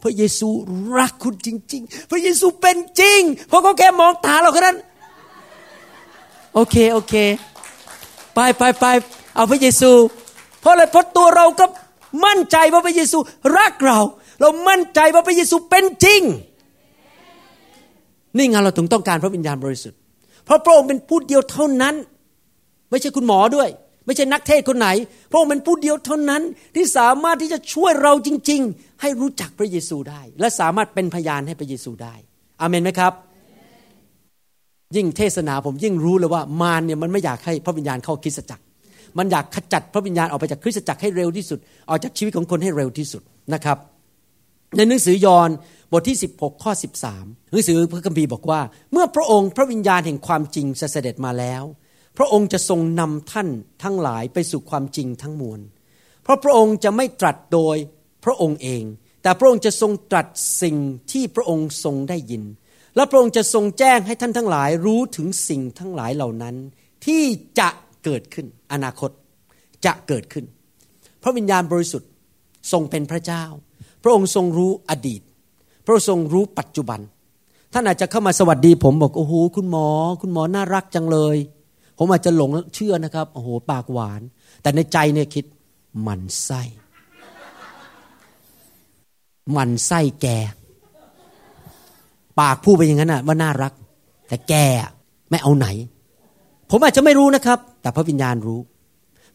[0.03, 0.49] พระเยซู
[0.99, 4.79] รักคุณจริง ๆ พระเยซูเป็นจริง เพราะเขาแค่มองตาเราแค่นั้น
[6.55, 7.15] โอเค โอเค
[8.35, 8.87] ไปไปไป
[9.35, 9.91] เอาพระเยซู
[10.61, 11.67] เพราะอะไรเพราะตัวเราก็
[12.27, 13.19] มั่นใจว่าพระเยซู
[13.59, 13.99] รักเรา
[14.41, 16.23] เรามั่นใจว่าพระเยซูเป็นจริง
[18.37, 19.99] นี่งานเราถึงต้องการพระวิญญาณบริสุทธิ์
[20.45, 21.95] เพราะพระองค์เป็นผู้เดียวเท่านั้น
[22.91, 23.69] ไม่ใช่คุณหมอด้วย
[24.07, 24.89] ไม่ใช่นักเทศคนไหน
[25.29, 26.43] เพราะองค์เป็นผู้เดียวเท่านั้น
[26.77, 32.15] ที่สามารถที่จะช่วยเราจริง ๆ ให้รู้จักพระเยซูได้ และสามารถเป็นพยานให้พระเยซูได้
[32.61, 33.13] อเมนไหมครับ
[34.97, 38.65] ยิ่งเทศนาผมยิ่งรู้เลยว่ามารเนี่ยมันไม่อยากให้พระวิญญาณเข้าคริสตจักร
[39.19, 43.23] มันอยากขจัดพระวิญญาณออกไปจากคริสตจักรให้เร็วที่สุดออกจากชีวิตของคนให้เร็วที่สุด
[43.55, 43.79] นะครับ
[44.77, 45.51] ในหนังสือยอห์น
[45.93, 46.73] บทที่ 16 ข้อ
[47.11, 48.61] 13 หนังสือพระคัมภีร์บอกว่า
[48.93, 51.63] เมื่อพระองค์พระวิญญาณแห่งความจริงจะเสด็จมาแล้ว
[52.17, 53.49] พระองค์จะทรงนำท่าน
[53.83, 55.61] ทั้งหลายไปสู่ความจริงทั้งมวล
[56.23, 57.77] เพราะพระองค์จะไม่ตรัสโดย
[58.25, 58.83] พระองค์เอง
[59.23, 60.27] แต่พระองค์จะทรงตรัส
[60.63, 60.77] สิ่ง
[61.13, 62.45] ที่พระองค์ทรงได้ยิน
[62.97, 66.57] และพระองค์จะทรงแจ้งให้ท่านทั้งหลายรู้ถึงสิ่งทั้งหลายเหล่านั้น
[67.07, 67.23] ที่
[67.59, 67.69] จะ
[68.05, 69.11] เกิดขึ้น อนาคต
[69.87, 70.45] จะเกิดขึ้น
[71.23, 72.11] พระวิญญาณบริสุทธิ์
[72.73, 73.45] ทรงเป็นพระเจ้า
[74.03, 75.23] พระองค์ทรงรู้อดีต
[75.85, 77.01] พระองค์ทรงรู้ปัจจุบัน
[77.73, 79.89] ท่านอาจจะเข้ามาสวัสดีผมบอกโอ้โหคุณหมอ
[80.21, 81.37] คุณหมอน่ารักจังเลย
[81.99, 84.21] ผมอาจจะหลงเชื่อนะครับโอ้โหปากหวาน
[84.63, 85.45] แต่ในใจเนี่ยคิด
[86.07, 86.63] มันไส้
[89.57, 90.27] มันไส้แก
[92.41, 93.73] ปากพูดไปอย่างนั้นน่ะว่าน่ารัก
[94.29, 94.55] แต่แก
[95.31, 95.67] ไม่เอาไหน
[96.71, 98.61] ผมอาจจะไม่รู้นะครับ แต่พระวิญญาณรู้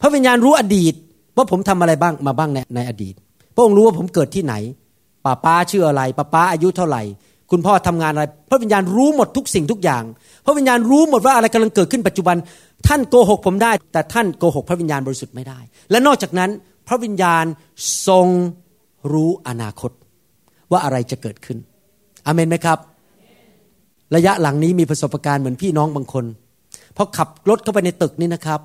[0.00, 0.94] พระวิญญาณรู้อดีต
[1.36, 3.14] ว่าผมทำอะไรบ้างมาบ้างในในอดีต
[3.54, 4.54] พระองค์รู้ว่าผมเกิดที่ไหน
[5.24, 7.02] ป้าป้าชื่ออะไรป้าป้าอายุเท่าไหร่
[7.50, 10.04] คุณพ่อทำงานอะไร พระวิญญาณรู้หมดทุกสิ่งทุกอย่าง
[10.46, 12.36] พระวิญญาณรู้หมดว่าอะไรกำลังเกิดขึ้นปัจจุบัน
[12.86, 15.58] ท่านโกหกผมได้ แต่ท่านโกหกพระวิญญาณบริสุทธิ์ไม่ได้
[15.90, 16.50] และนอกจากนั้น
[16.88, 17.44] พระวิญญาณ
[18.08, 18.26] ทรง
[19.12, 19.90] รู้อนาคต
[20.70, 21.58] ว่าอะไรจะเกิดขึ้น
[22.26, 22.78] อเมนไหมครับ
[24.16, 26.24] ระยะหลังนี้มีประสบการณ์เหมือนพี่น้องบางคน
[26.96, 28.60] พอขับรถเข้าไปในตึกนี่นะครับ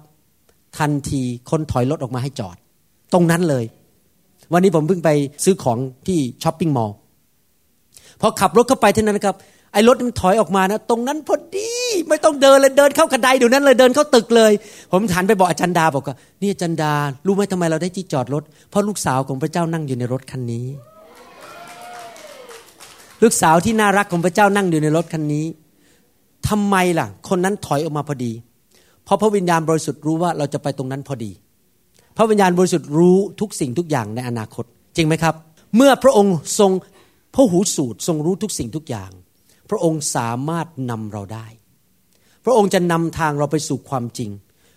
[0.78, 2.56] ทันทีคนถอยรถออกมาให้จอด
[3.14, 3.66] ตรงนั้นเลย
[4.54, 5.10] วันนี้ผมเพิ่งไป
[5.44, 5.78] ซื้อของ
[6.08, 6.96] ที่ช้อปปิ้งมอลล์
[8.22, 9.36] พอขับรถเข้าไปเท่านั้นครับ
[9.74, 11.72] ไอ้รถมันถอยออกมานะ ตรงนั้นพอดี
[12.10, 14.52] ไม่ต้องเดินเลยเดินเข้ากระไดเดี๋ยวนั้นเลยเดินเข้าตึกเลย
[14.92, 16.94] ผมถันไปบอกอาจารย์ดาบอกว่านี่อาจารย์ดา
[17.26, 20.66] รู้ไหมทำไมเราได้ที่จอดรถ เพราะลูกสาวของพระเจ้านั่งอยู่ในรถคันนี้
[23.24, 25.46] ลูกสาวที่น่ารักของพระเจ้านั่งอยู่ในรถคันนี้
[26.50, 28.32] ทำไมล่ะ คนนั้นถอยออกมาพอดี
[29.06, 31.32] เพราะพระวิญญาณบริสุทธิ์รู้ว่าเราจะไปตรงนั้นพอดี
[32.18, 35.36] พระวิญญาณบริสุทธิ์รู้ทุกสิ่งทุกอย่างในอนาคต จริงไหมครับ
[35.76, 36.72] เมื่อพระองค์ทรง
[37.36, 39.12] พระหูสูตรทรงรู้ทุกสิ่งทุกอย่าง
[39.70, 41.48] พระองค์สามารถนำเราได้
[42.46, 44.30] พระองค์จะนำทางเราไปสู่ความจริง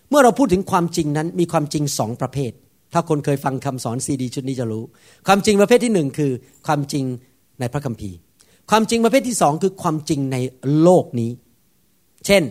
[0.09, 2.53] เมื่อเราพูดถึงความจริงนั้นมีความจริงสองประเภท
[2.93, 4.85] ถ้าคนเคยฟังคำสอนซีดีชุดนี้จะรู้
[5.27, 6.33] ความจริงประเภทที่หนึ่งคือ
[6.67, 7.05] ความจริง
[7.61, 8.17] ในพระคัมภีร์
[8.71, 10.37] ความจริงประเภทที่สองคือความจริงใน
[10.83, 11.31] โลกนี้
[12.27, 12.43] เช่น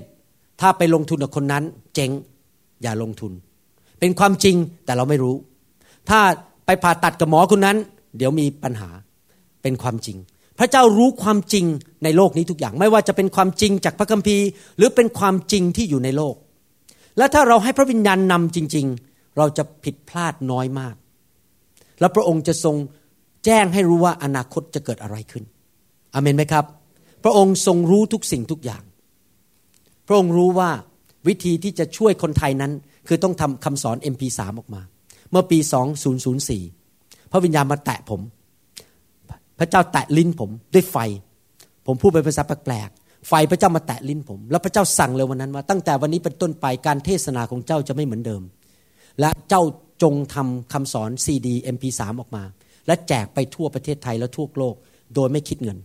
[0.61, 2.11] ถ้าไปลงทุนกับคนนั้น เจ๊ง
[2.83, 3.31] อย่าลงทุน
[3.99, 4.55] เป็นความจริง
[4.85, 5.35] แต่เราไม่รู้
[6.09, 6.19] ถ้า
[6.65, 7.77] ไปผ่าตัดกับหมอคนนั้น
[8.17, 8.89] เดี๋ยวมีปัญหา
[9.61, 10.17] เป็นความจริง
[10.59, 11.65] พระเจ้ารู้ความจริง
[12.03, 14.45] ในโลกนี้ทุกอย่าง ไม่ว่าจะเป็นความจริงจากพระคัมภีร์
[14.77, 16.35] หรือเป็นความจริงที่อยู่ในโลก
[17.17, 20.95] และถ้าเราให้พระวิญญาณนำจริง ๆ เราจะผิดพลาดน้อยมาก
[21.99, 22.75] และพระองค์จะทรง
[23.45, 25.43] แจ้งให้รู้ว่าอนาคตจะเกิดอะไรขึ้น
[26.13, 26.65] อเมนไหมครับ
[27.23, 28.83] พระองค์ทรงรู้ทุกสิ่งทุกอย่าง
[30.07, 30.69] พระองค์รู้ว่า
[31.27, 32.71] วิธีที่จะช่วยคนไทยนั้น
[33.07, 34.81] คือต้องทำคำสอน MP3 ออกมา
[35.31, 35.59] เมื่อปี
[36.45, 38.21] 2004 พระวิญญาณมาแตะผม
[39.59, 40.97] พระเจ้าแตะลิ้นผมด้วยไฟ
[41.85, 48.41] ผมพูดเป็นภาษาแปลกๆไฟพระเจ้ามาแตะลิ้นผม แล้วพระเจ้าสั่งเลยวันนั้นว่าตั้งแต่วันนี้เป็นต้นไปการเทศนาของเจ้าจะไม่เหมือนเดิม
[49.19, 49.63] และเจ้า
[50.03, 52.43] จงทำคำสอนซีดีเอ็มพีสามออกมา
[52.87, 54.75] และแจกไปทั่วประเทศไทยและทั่วโลก
[55.15, 55.77] โดยไม่คิดเงิน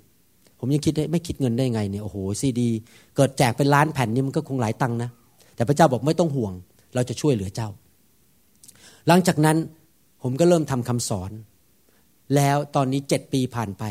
[0.58, 2.68] ผมยังคิดได้ไม่คิดเงินได้ไงเนี่ยโอ้โหซีดี
[3.16, 5.10] เกิดแจกเป็นล้านแผ่นนี่มันก็คงหลายตังค์นะ
[5.56, 6.52] แต่พระเจ้าบอกไม่ต้องห่วง
[6.94, 7.68] เราจะช่วยเหลือเจ้า
[9.08, 9.56] หลังจากนั้น
[10.22, 11.30] ผมก็เริ่มทำคำสอน
[12.36, 13.84] แล้วตอนนี้เจ็ดปีผ่านไป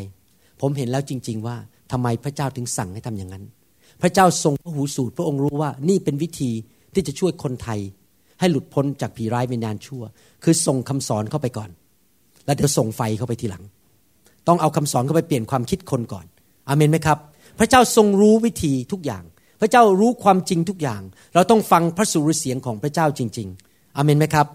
[0.62, 1.56] ผมเห็นแล้วจริง ๆ ว่า
[1.92, 3.44] ทำไมพระเจ้าถึงสั่งให้ทำอย่างนั้น
[4.02, 6.52] พระเจ้าทรงพระหูสูตรพระองค์รู้ว่านี่เป็นวิธี
[6.94, 7.80] ที่จะช่วยคนไทย
[8.40, 10.04] ให้หลุดพ้นจากผีร้ายวิญญาณชั่ว
[10.44, 11.70] คือส่งคำสอนเข้าไปก่อน
[12.46, 13.64] แล้วเดี๋ยวส่งไฟเข้าไปทีหลัง
[14.48, 16.26] ต้องเอาคำสอนเข้าไปเปลี่ยนความคิดคนก่อน
[16.70, 17.18] อเมนไหมครับ
[17.60, 19.24] พระเจ้าทรงรู้วิธีทุกอย่าง
[19.62, 21.02] พระเจ้ารู้ความจริงทุกอย่าง
[21.36, 24.48] เราต้องฟังพระสุรเสียงของพระเจ้าจริง ๆอเมนไหมครับ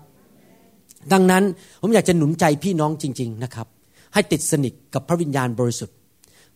[1.12, 1.42] ดังนั้น
[1.80, 3.66] ผมอยากจะหนุนใจพี่น้องจริง ๆนะครับ
[4.14, 5.96] ให้ติดสนิทกับพระวิญญาณบริสุทธิ์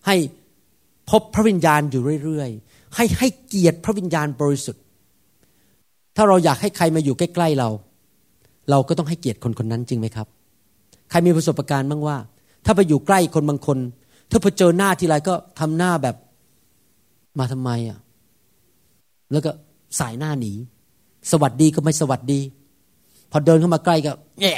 [0.07, 0.17] ให้
[1.11, 4.83] พบพระวิญญาณอยู่เรื่อยๆ ให้ให้เกียรติพระวิญญาณบริสุทธิ์
[6.17, 7.69] ถ้าเราอยากให้ใครมาอยู่ใกล้ๆเรา
[8.71, 10.27] เราก็ต้องให้เกียรติคนคนนั้นจริงไหมครับ
[11.11, 12.17] ใครมีประสบการณ์บ้างว่า
[12.65, 13.79] ถ้าไปอยู่ใกล้คนบางคน
[14.31, 16.17] ถ้าพอเจอหน้าทีไรก็ทำหน้าแบบ
[17.39, 17.99] มาทำไมอะ
[19.33, 19.51] แล้วก็
[19.99, 20.53] สายหน้าหนี
[21.31, 22.41] สวัสดีก็ไม่สวัสดี
[23.31, 24.53] พอเดินเข้ามาใกล้ก็แย่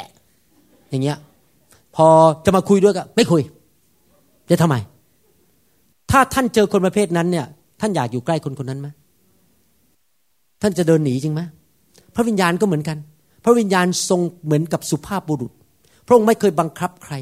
[0.90, 1.18] อย่างเงี้ย
[1.96, 2.06] พอ
[2.44, 3.42] จะมาคุยด้วยก็ไม่คุย
[4.50, 4.76] จะทำไม
[6.10, 7.46] ถ้าท่านเจอคนประเภทนั้นเนี่ย
[7.80, 8.88] ท่านอยากอยู่ใกล้คนคนนั้นไหม
[10.62, 11.40] ท่านจะเดินหนีจริงไหม
[12.14, 12.98] พระวิญญาณก็เหมือนกัน
[13.44, 15.52] พระวิญญาณทรงเหมือนกับสุภาพบุรุษ
[16.06, 17.14] พระองค์ไม่เคยบังคับใคร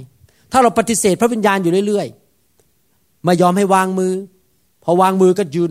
[0.52, 4.12] ถ้าเราปฏิเสธพระวิญญาณอยู่เรื่อยๆ ไม่ยอมให้วางมือ
[4.84, 5.70] พอวางมือก็ยืน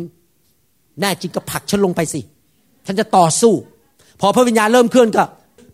[0.99, 2.21] แน่จริงก็ผลักฉันลงไปสิ
[2.85, 3.53] ฉันจะต่อสู้
[4.21, 5.23] พอพระวิญญาณเริ่มเคลื่อนก็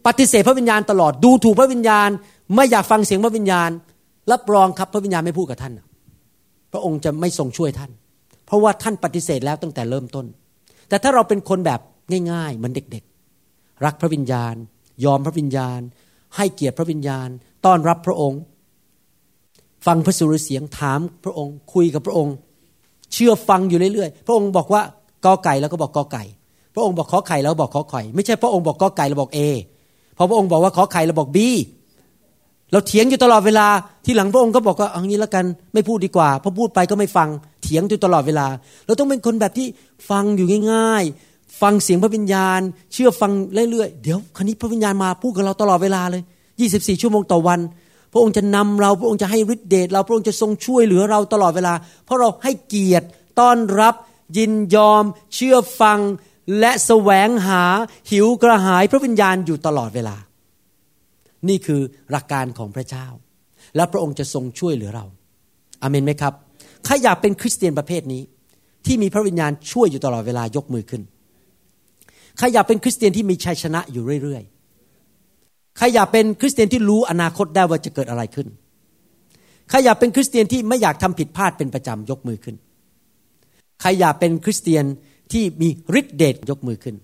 [0.05, 2.09] ปฏิเสธพระวิญญาณตลอดดูถูกพระวิญญาณ
[2.55, 3.69] ไม่อยากฟังเสียงพระวิญญาณ
[4.31, 5.73] รับรองครับพระวิญญาณไม่พูดกับท่าน
[6.71, 7.91] พระองค์จะไม่ทรงช่วยท่าน
[8.45, 10.25] เพราะว่าท่านปฏิเสธแล้วตั้งแต่เริ่มต้น
[10.89, 11.79] แต่ถ้าเราเป็นคนแบบ
[12.31, 14.55] ง่ายๆเหมือนเด็กๆ รักพระวิญญาณ
[15.05, 15.79] ยอมพระวิญญาณ
[16.35, 17.29] ให้เกียรติพระวิญญาณ
[17.65, 18.39] ต้อนรับพระองค์
[19.85, 22.33] ฟังพระสุรเสียงถามพระองค์ คุยกับพระองค์
[23.13, 24.81] เชื่อฟังอยู่เรื่อยๆ พระองค์บอกว่า
[25.25, 26.23] กอไก่แล้วก็บอกกอไก่
[26.75, 29.39] พระองค์บอกขอไข่แล้วบอกขอไข่ ไม่ใช่พระองค์บอกกอไก่แล้วบอกเอ
[30.17, 31.49] พอพระองค์บอกว่าขอไข่แล้วบอกบี
[32.71, 33.67] เราเถียงอยู่ตลอดเวลา
[34.05, 37.29] ที่หลังพระองค์ก็บอกว่าเอางี้แล้วกันไม่พูดดีกว่าพราะพูดไปก็ไม่ฟัง
[37.63, 38.47] เถียงอยู่ตลอดเวลา
[38.85, 39.67] เราต้องเป็นคนแบบที่
[40.09, 42.59] ฟังอยู่ง่าย ๆ ฟังเสียงพระวิญญาณ
[42.93, 43.31] เชื่อฟัง
[43.71, 46.23] เรื่อยๆเดี๋ยวครนี้พระวิญญาณมาพูดกับเราตลอดเวลาเลย
[46.61, 47.59] 24 ชั่วโมงต่อวัน
[48.11, 51.73] พระองค์จะนำเราพระองค์จะให้ฤทธิเดชเราพระองค์จะทรงช่วยเหลือเราตลอดเวลา
[52.05, 53.05] เพราะเราให้เกียรติ
[53.39, 53.95] ต้อนรับ
[54.37, 55.03] ยินยอม
[55.35, 55.99] เชื่อฟัง
[56.59, 57.63] และแสวงหา
[58.11, 60.17] หิวกระหายพระวิญญาณอยู่ตลอดเวลา
[61.49, 61.81] นี่คือ
[62.11, 63.07] หลักการของพระเจ้า
[63.75, 65.05] และพระองค์จะทรงช่วยเหลือเรา
[65.81, 66.33] อเมนไหมครับ
[66.85, 68.21] ใครอยากเป็นคริสเตียนประเภทนี้
[68.85, 71.01] ที่มีพระวิญญาณช่วยอยู่ตลอดเวลายกมือขึ้น
[72.37, 78.47] ใครอยากเป็นคริสเตียนที่มีชัยชนะอยู่เรื่อยๆใครอยากเป็นคริสเตียนที่รู้อนาคตได้ว่าจะเกิดอะไรขึ้น
[79.69, 82.55] ใครอยากเป็นคริสเตียนที่ไม่อยากทำผิดพลาดเป็นประจำยกมือขึ้น
[83.81, 84.85] ใครอยากเป็นคริสเตียน
[85.31, 85.69] ที่มี
[85.99, 86.95] ฤทธิเดชยกมือขึ้น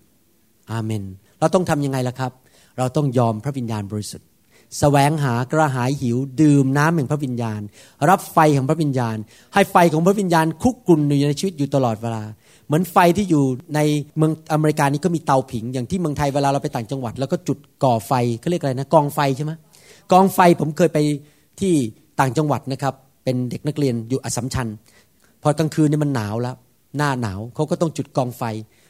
[0.71, 1.03] อาเมน
[1.39, 2.31] เราต้องทำยังไงล่ะครับ
[2.77, 4.27] เราต้องยอมพระวิญญาณบริสุทธิ์
[4.79, 7.61] แสวงหากระหายหิว ดื่มน้ำแห่งพระวิญญาณ
[8.09, 9.17] รับไฟของพระวิญญาณ
[9.53, 12.23] ให้ไฟของพระวิญญาณคุกกรุ่นอยู่ในชีวิตอยู่ตลอดเวลา
[12.65, 13.43] เหมือนไฟที่อยู่
[13.75, 13.79] ใน
[14.17, 19.51] เมืองอเมริกานี่ก็มีเตาผิง อย่างที่เมืองไทยเวลาเราไปต่างจังหวัด แล้วก็จุดก่อไฟเขาเรียกอะไรนะกองไฟใช่ไหม
[20.11, 20.97] กองไฟผมเคยไป
[21.59, 21.73] ที่
[22.19, 22.93] ต่างจังหวัดนะครับ
[23.23, 24.67] เป็นเด็กนักเรียนอยู่อสัมชัญ
[25.41, 26.55] พอกลางคืนนี่มันหนาวแล้ว
[26.97, 28.43] หน้าหนาวเขาก็ต้องจุดกองไฟ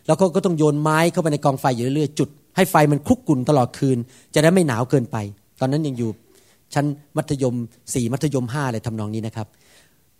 [0.05, 3.97] แล้วเขาก็ต้องโยนไม้เข้าไปในกองไฟอยู่เรื่อยๆจุด ให้ไฟมันคุกกุ่นตลอดคืน
[4.33, 5.17] จะได้ไม่หนาวเกินไป
[5.59, 6.09] ตอนนั้นยังอยู่
[6.73, 6.85] ชั้น
[7.17, 7.55] มัธยม
[7.93, 9.47] สี่มัธยมห้าอะไรทำนองนี้นะครับ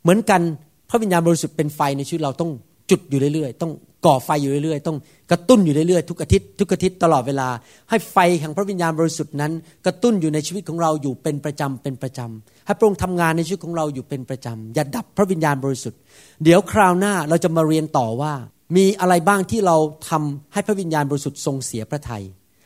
[0.02, 0.42] เหมือนกัน
[0.90, 2.52] พระวิญญาณบริสุทธิ์เป็นไฟในชีวิตเราต้อง
[2.90, 3.72] จุดอยู่เรื่อยๆ ต้อง
[4.06, 4.97] ก่อไฟอยู่เรื่อยๆ ต้อง
[5.32, 7.47] กระตุ้นอยู่เรื่อยๆ ทุกอาทิตย์ทุกอาทิตย์ตลอดเวลา
[7.89, 9.52] ให้ไฟแห่งพระวิญญาณบริสุทธิ์นั้น
[9.86, 15.99] กระตุ้นอยู่ในชีวิตของเราอยู่เป็นประจำเป็นประจำให้พระองค์ทำงานในชีวิตของเราอยู่เป็นประจำอย่าดับพระวิญญาณบริสุทธิ์
[16.43, 18.34] เดี๋ยวคราวหน้าเราจะมาเรียนต่อว่า
[18.76, 19.78] มีอะไรบ้างที่เรา
[20.10, 22.24] ทำให้พระวิญญาณบริสุทธิ์ทรงเสียพระทยัย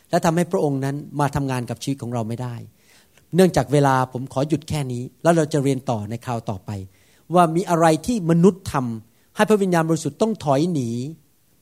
[0.09, 2.55] และทำให้พระองค์นั้นมาทำงานกับชีวิตของเราไม่ได้
[3.35, 6.71] เนื่องจากเวลาผมขอหยุดแค่นี้ แล้วเราจะเรียนต่อในคราวต่อไป
[7.33, 10.89] ว่ามีอะไรที่มนุษย์ทำให้พระวิญญาณบริสุทธิ์ต้องถอยหนี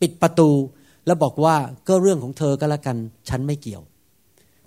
[0.04, 0.50] ปิดประตู
[1.06, 1.56] แล้วบอกว่า
[1.88, 2.96] ก็เรื่องของเธอก็แล้วกัน
[3.30, 3.82] ฉันไม่เกี่ยว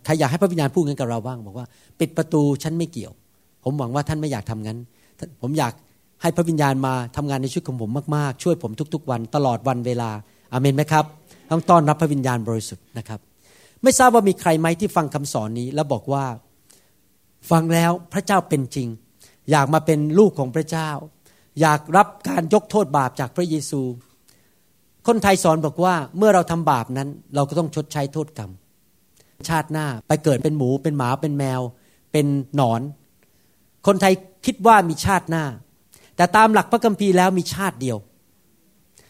[0.05, 1.66] ใครอยากให้พระวิญญาณพูดงั้นกับเราบ้าง บอกว่า
[2.01, 3.12] ปิดประตูฉันไม่เกี่ยว
[3.64, 4.78] ผมหวังว่าท่านไม่อยากทำงั้น
[5.43, 5.72] ผมอยาก
[6.22, 10.11] ให้พระวิญญาณมาทำงานในชีวิตของผมมากๆ ช่วยผมทุกๆ วันตลอดวันเวลา
[10.53, 11.05] อาเมนไหมครับ
[11.51, 13.20] ต้องต้อนรับพระวิญญาณบริสุทธิ์นะครับ
[13.82, 16.24] ไม่ทราบว่ามีใครไหมที่ฟังคำสอนนี้ แล้วบอกว่า
[17.51, 18.89] ฟังแล้วพระเจ้าเป็นจริง
[19.51, 20.91] อยากมาเป็นลูกของพระเจ้า
[21.61, 23.80] อยากรับการยกโทษบาปจากพระเยซู
[25.07, 28.50] คนไทยสอนบอกว่าเมื่อเราทำบาปนั้น เราก็ต้องชดใช้โทษกรรม
[29.48, 31.61] ชาติหน้าไปเกิดเป็นหมูเป็นหมาเป็นแมว
[32.12, 32.26] เป็น
[32.57, 32.80] หนอน
[33.86, 34.12] คนไทย
[34.46, 35.44] คิดว่ามีชาติหน้า
[36.16, 37.98] แต่ตามหลักพระคัมภีร์แล้วมีชาติเดียว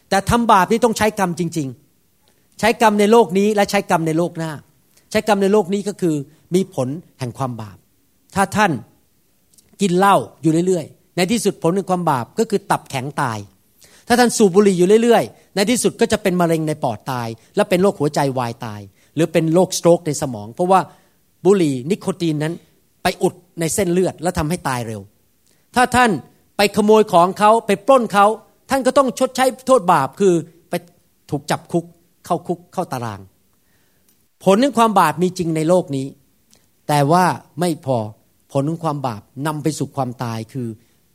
[0.09, 1.67] แต่ทำบาปนี่ต้องใช้กรรมจริง
[2.13, 4.51] ๆ ใช้กรรมในโลกนี้และใช้กรรมในโลกหน้า
[5.11, 6.15] ใช้กรรมในโลกนี้ก็คือ
[6.55, 6.87] มีผล
[7.19, 7.77] แห่งความบาป
[8.35, 8.71] ถ้าท่าน
[9.81, 13.37] กินเหล้าอยู่เรื่อยๆ ในที่สุดผลแห่งความบาปก็คือตับแข็งตาย
[14.07, 18.81] ถ้าท่านสูบบุหรี่อยู่เรื่อยๆ ในที่สุดก็จะเป็นมะเร็งในปอดตาย และเป็นโรคหัวใจวายตาย
[19.15, 20.79] หรือเป็นโรคสโตรกในสมอง เพราะว่า
[21.45, 22.53] บุหรี่นิโคตินนั้น
[23.03, 25.01] ไปอุดในเส้นเลือดแล้วทำให้ตายเร็ว
[25.75, 26.11] ถ้าท่าน
[26.57, 28.25] ไปขโมยของเขาไปปล้นเขา
[28.69, 30.33] ท่านก็ต้องชดใช้โทษบาปคือ
[30.69, 30.73] ไป
[31.31, 31.85] ถูกจับคุก
[32.25, 33.21] เข้าคุกเข้าตาราง
[34.43, 36.07] ผลของความบาปมีจริงในโลกนี้
[36.87, 37.25] แต่ว่า
[37.59, 37.97] ไม่พอ
[38.51, 40.67] ผลของความบาปนำไปสู่ความตายคือ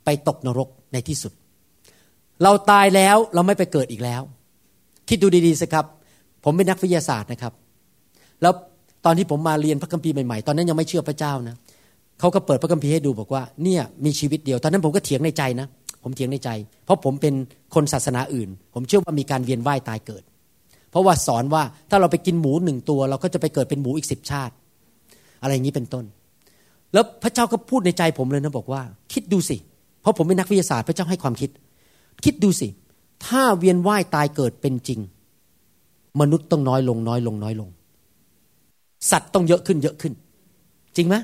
[0.05, 1.33] ไปตกนรกในที่สุด
[2.43, 4.21] เราตายแล้วเราไม่ไปเกิดอีกแล้ว
[5.09, 5.85] คิดดูดีๆสิครับ
[6.43, 7.53] ผมเป็นนักวิทยาศาสตร์นะครับ
[8.41, 8.53] แล้ว
[9.05, 11.55] ตอนที่ผมมาเรียนพระคัมภีร์ใหม่ๆ ตอนนั้นยังไม่เชื่อพระเจ้านะ
[12.19, 15.67] เขาก็เปิดพระคัมภีร์ให้ดูบอกว่าเนี่ยมีชีวิตเดียว ตอนนั้นผมก็เถียงในใจนะ
[16.03, 16.49] ผมเถียงในใจ
[16.85, 17.33] เพราะผมเป็น
[17.75, 20.23] คนศาสนาอื่น ผมเชื่อว่ามีการเวียนว่ายตายเกิด
[20.91, 24.53] เพราะว่าสอนว่าถ้าเราไปกินหมูหนึ่งตัว เราก็จะไปเกิดเป็นหมูอีกสิบชาติ
[25.41, 26.05] อะไรอย่างนี้เป็นต้น
[26.93, 28.81] แล้วพระเจ้าก็พูดในใจผมเลยนะบอกว่า
[29.13, 29.57] คิดดูสิ
[30.01, 31.49] เพราะผมเป็นนักวิทยาศาสตร์พระเจ้าให้ความคิด
[32.23, 32.67] คิดดูสิ
[33.25, 34.99] ถ้าเวียนว่ายตายเกิดเป็นจริง
[36.19, 37.69] มนุษย์ต้องน้อยลงน้อยลงน้อยลง
[39.11, 40.13] สัตว์ต้องเยอะขึ้นเยอะขึ้น
[40.95, 41.15] จริงไหม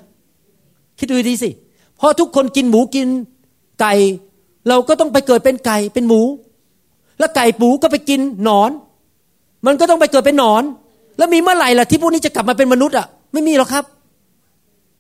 [1.00, 1.50] คิดดูดีสิ
[1.98, 3.08] เพราะทุกคนกินหมูกิน
[3.82, 3.94] ไก่
[4.68, 6.22] เราก็ต้องไปเกิดเป็นไก่เป็นหมู
[7.20, 8.72] แล้วไก่ปูก็ไปกินหนอน
[9.66, 10.64] มันก็ต้องไปเกิดเป็นหนอน
[11.18, 13.86] แล้วมีเมื่อไหร่ล่ะที่พวกนี้จะกลับมาเป็นมนุษย์อะไม่มีหรอกครับ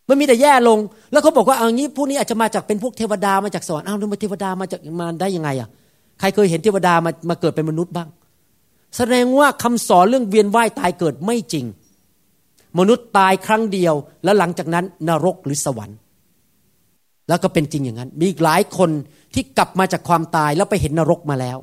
[0.09, 0.79] มันมีแต่แย่ลง
[1.11, 5.69] แล้วเขาบอกว่าเอางี้พวกนี้อาจจะมาจากเป็นพวกเทวดามาจากสวรรค์อ้าวแล้วมาเทวดามาจากมาได้ยังไงอะ
[6.19, 8.09] ใครเคยเห็นเทวดามามาเกิดเป็นมนุษย์บ้าง
[8.97, 11.65] แสดงว่าคำสอนเรื่องเวียนว่ายตายเกิดไม่จริง
[12.79, 13.93] มนุษย์ตายครั้งเดียว
[14.23, 15.97] แล้วหลังจากนั้นนรกหรือสวรรค์
[17.29, 18.89] แล้วก็เป็นจริงอย่างนั้น มีหลายคน
[19.33, 21.57] ที่กลับมาจากความตายแล้วไปเห็นนรกมาแล้ว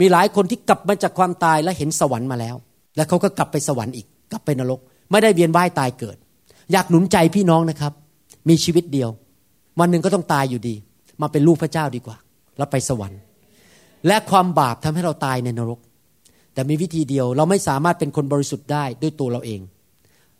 [0.00, 2.56] มีหลายคนที่กลับมาจากความตายแล้วเห็นสวรรค์มาแล้ว
[2.96, 6.16] แล้วเขาก็กลับไปสวรรค์อีก กลับไปนรก ไม่ได้เวียนว่ายตายเกิด
[6.72, 7.92] อยากหนุนใจพี่น้องนะครับ
[8.48, 9.10] มีชีวิตเดียว
[9.80, 10.74] วันหนึ่งก็ต้องตายอยู่ดี
[11.22, 12.16] มาเป็นลูกพระเจ้าดีกว่า
[12.58, 13.20] แล้วไปสวรรค์
[14.06, 15.80] และความบาปทำให้เราตายในนรก
[16.54, 19.60] แต่มีวิธีเดียวเราไม่สามารถเป็นคนบริสุทธิ์ได้ด้วยตัวเราเอง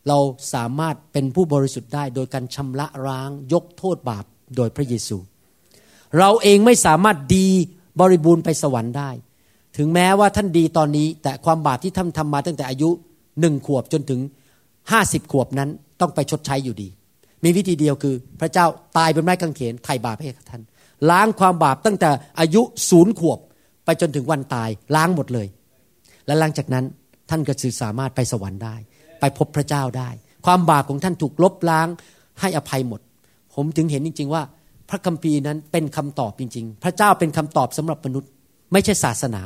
[0.08, 0.18] เรา
[0.54, 4.24] สามารถเป็นผู้บริสุทธิ์ได้ โดยการชำระร้างยกโทษบาป
[4.56, 5.16] โดยพระเยซู
[6.18, 7.48] เราเองไม่สามารถดี
[8.00, 9.10] บริบูรณ์ไปสวรรค์ได้
[9.76, 12.90] ถึงแม้ว่าท่านดีตอนนี้ แต่ความบาปที่ท่านทำมาตั้งแต่อายุ
[13.40, 14.20] หนึ่งขวบจนถึง
[14.90, 16.88] ห้าสิบขวบนั้นต้องไปชดใช้อยู่ดี
[17.44, 20.62] มีวิธีเดียวคือพระเจ้าตายเป็นไม้กางเขนไถ่บาปให้ท่าน
[21.10, 22.10] ล้างความบาปตั้งแต่
[22.40, 23.38] อายุศูนย์ขวบ
[23.84, 25.46] ไปจนถึงวันตายล้างหมดเลย
[26.26, 26.84] และหลังจากนั้น
[27.30, 28.76] ท่านก็สื่อสามารถไปสวรรค์ได้
[29.20, 30.08] ไปพบพระเจ้าได้
[30.46, 31.88] ความบาปของท่านถูกลบล้าง
[32.40, 33.00] ให้อภัยหมด
[33.54, 34.42] ผมถึงเห็นจริง ๆ ว่า
[34.88, 38.30] พระคัมภีร์นั้นเป็นคำตอบจริง ๆ พระเจ้าเป็นคำตอบสำหรับมนุษย์
[38.72, 39.42] ไม่ใช่ศาสนา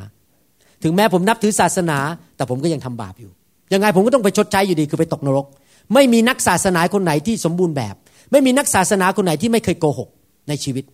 [0.82, 1.98] ถึงแม้ผมนับถือศาสนา
[2.36, 3.30] แต่ผมก็ยังทำบาปอยู่
[3.72, 5.46] ยังไงผมก็ต้องไปชดใช้อยู่ดีคือไปตกนรก
[5.94, 7.94] ไม่มีนักศาสนาคนไหนที่สมบูรณ์แบบ
[8.32, 10.08] ไม่มีนักศาสนาคนไหนที่ไม่เคยโกหก
[10.48, 10.84] ในชีวิต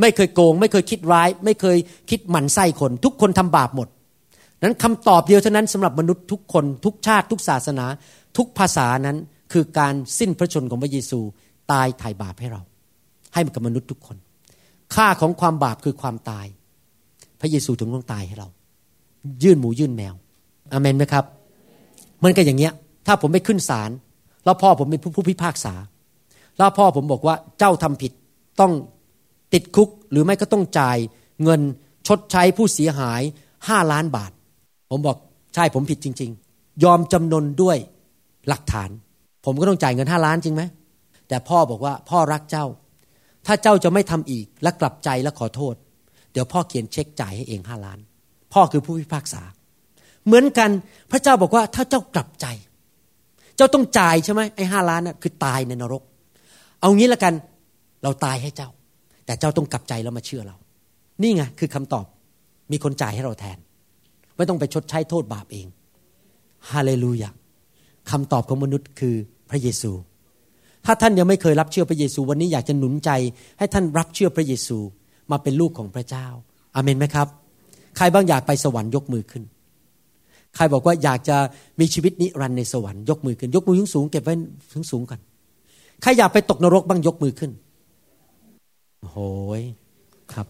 [0.00, 1.76] ไม่เคยโกง ไม่เคยคิดร้าย ไม่เคย
[2.10, 3.88] คิดหมั่นไส้คน ทุกคนทำบาปหมด
[4.62, 7.86] นั้นคำตอบเดียวเท่านั้นสำหรับมนุษย์ทุกคนทุกชาติ ทุกศาสนา
[8.36, 9.16] ทุกภาษานั้น
[9.52, 11.20] คือการสิ้นพระชนของพระเยซู
[11.72, 12.62] ตายไถ่บาปให้เรา
[13.34, 14.16] ให้กับมนุษย์ทุกคน
[14.94, 16.46] ค่าของความบาปคือความตาย
[17.40, 18.48] พระเยซูถึงต้องตายให้เรา
[19.42, 20.14] ยื่นหมูยื่นแมว
[20.72, 21.24] อเมนไหมครับ
[22.24, 22.72] มันก็อย่างเงี้ย
[23.06, 23.90] ถ้าผมไม่ขึ้นศาล
[24.44, 25.74] แล้วพ่อผมเป็นผู้พิพากษา
[26.58, 28.12] แล้วพ่อผมบอกว่าเจ้าทำผิด
[28.60, 28.72] ต้อง
[29.52, 30.98] ติดคุกหรือไม่ก็ต้องจ่าย
[31.42, 31.60] เงิน
[32.06, 33.22] ชดใช้ผู้เสียหาย
[33.68, 34.30] ห้าล้านบาท
[34.90, 35.16] ผมบอก
[35.54, 37.78] ใช่ผมผิดจริง ๆ ยอมจำนนด้วย
[38.48, 38.90] หลักฐาน
[39.44, 40.62] ผมก็ต้องจ่ายเงินห้าล้านจริงไหม
[41.28, 42.66] แต่พ่อบอกว่าพ่อรักเจ้า
[43.46, 45.74] ถ้าเจ้าจะไม่ทำอีกและกลับใจและขอโทษ
[46.32, 47.98] เดี๋ยวพ่อเขียนเช็คจ่ายให้เองห้าล้าน
[48.52, 49.42] พ่อคือผู้พิพากษา
[50.26, 50.70] เหมือนกัน
[51.10, 52.46] พระเจ้าบอกว่าถ้าเจ้ากลับใจ
[53.56, 56.02] เจ้าต้องจ่ายใช่ไหมไอ้ห้าล้านนะ่ะคือตายในนรก
[56.80, 57.34] เอางี้ละกัน
[58.02, 58.70] เราตายให้เจ้า
[59.26, 60.56] แต่เจ้าต้องกลับใจแล้วมาเชื่อเรา
[61.22, 62.06] นี่ไงคือคำตอบ
[62.72, 63.58] มีคนจ่ายให้เราแทน
[64.36, 65.66] ไม่ต้องไปชดใช้โทษบาปเอง
[66.70, 67.30] ฮาเลลูยา
[68.10, 69.14] คำตอบของมนุษย์คือ
[69.50, 69.92] พระเยซู
[70.86, 73.10] ถ้าท่านยังไม่เคยรับเชื่อพระเยซู วันนี้อยากจะหนุนใจ
[73.58, 74.78] ให้ท่านรับเชื่อพระเยซู
[75.30, 76.26] มาเป็นลูกของพระเจ้า
[76.74, 77.28] อาเมนไหมครับ
[77.96, 79.42] ใครบ้างอยากไปสวรรค์ยกมือขึ้น
[80.56, 81.36] ใครบอกว่าอยากจะ
[81.80, 84.34] มีชีวิตนิรันดร์ในสวรรค์ยกมือขึ้น ยกมือสูงเก็บไว้
[84.72, 85.20] สูงสูงกัน
[86.02, 87.50] ใครอยากไปตกนรกบ้างยกมือขึ้น
[89.12, 89.30] โอ้
[89.60, 89.62] ย
[90.32, 90.46] ครับ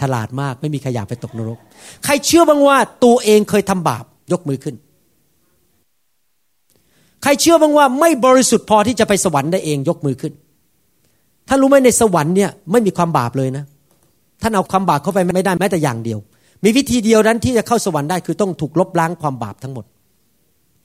[0.00, 1.58] ฉลาดมากไม่มีใครอยากไปตกนรก
[2.04, 4.74] ใครเชื่อบ้างว่าตัวเองเคยทำบาปยกมือขึ้น
[7.22, 10.32] ใครเชื่อบ้างว่าไม่บริสุทธิ์พอที่จะไปสวรรค์ได้เองยกมือขึ้น
[11.48, 13.64] ท่านรู้ไหมในสวรรค์เนี่ยไม่มีความบาปเลยนะ
[14.42, 16.18] ท่านเอาความบาปเข้าไปไม่ได้แม้แต่อย่างเดียว
[16.64, 19.84] มีวิธีเดียวนั้นที่จะเข้าสวรรค์ได้คือต้องถูกลบล้างความบาปทั้งหมด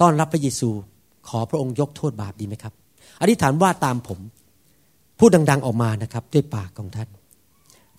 [0.01, 0.69] ต้อนรับพระเยซู
[1.27, 2.73] ขอพระองค์ยกโทษบาปดีไหมครับ
[3.21, 4.19] อธิษฐานว่าตามผม
[5.23, 7.09] พูดดัง ๆออกมานะครับ ด้วยปากของท่าน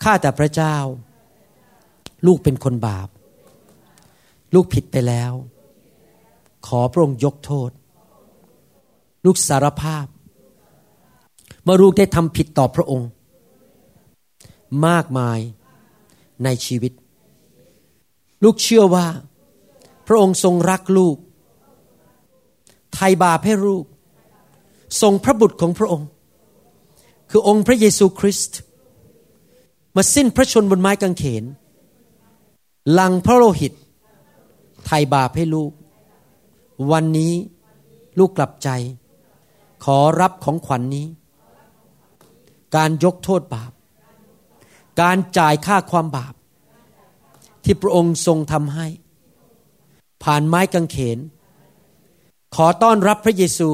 [0.03, 0.75] ข้าแต่พระเจ้า
[2.25, 3.07] ลูกเป็นคนบาป
[4.53, 5.31] ลูกผิดไปแล้ว
[6.67, 7.71] ขอพระองค์ยกโทษ
[9.25, 10.05] ลูกสารภาพ
[11.63, 13.09] เมื่อลูกได้ทำผิดต่อพระองค์
[14.87, 15.39] มากมาย
[16.43, 16.91] ในชีวิต
[18.43, 19.07] ลูกเชื่อว่า
[20.07, 21.17] พระองค์ทรงรักลูก
[22.93, 23.85] ไถ่บาปให้ลูก
[25.01, 26.07] ทรงพระบุตรของพระองค์
[27.35, 28.59] คือองค์พระเยซูคริสต์
[29.95, 31.43] มาสิ้นพระชนบนไม้กางเขน
[32.99, 33.73] ลังพระโลหิต
[34.85, 35.71] ไถ่บาปให้ลูก
[36.91, 37.33] วันนี้
[38.19, 38.69] ลูกกลับใจ
[39.85, 41.05] ขอรับของขวัญนนี้
[42.75, 43.71] การยกโทษบาป
[45.01, 46.33] การจ่ายค่าความบาป
[47.63, 48.87] ที่พระองค์ทรงทำให้
[50.23, 51.17] ผ่านไม้กางเขน
[52.55, 53.69] ขอต้อนรับพระเยซู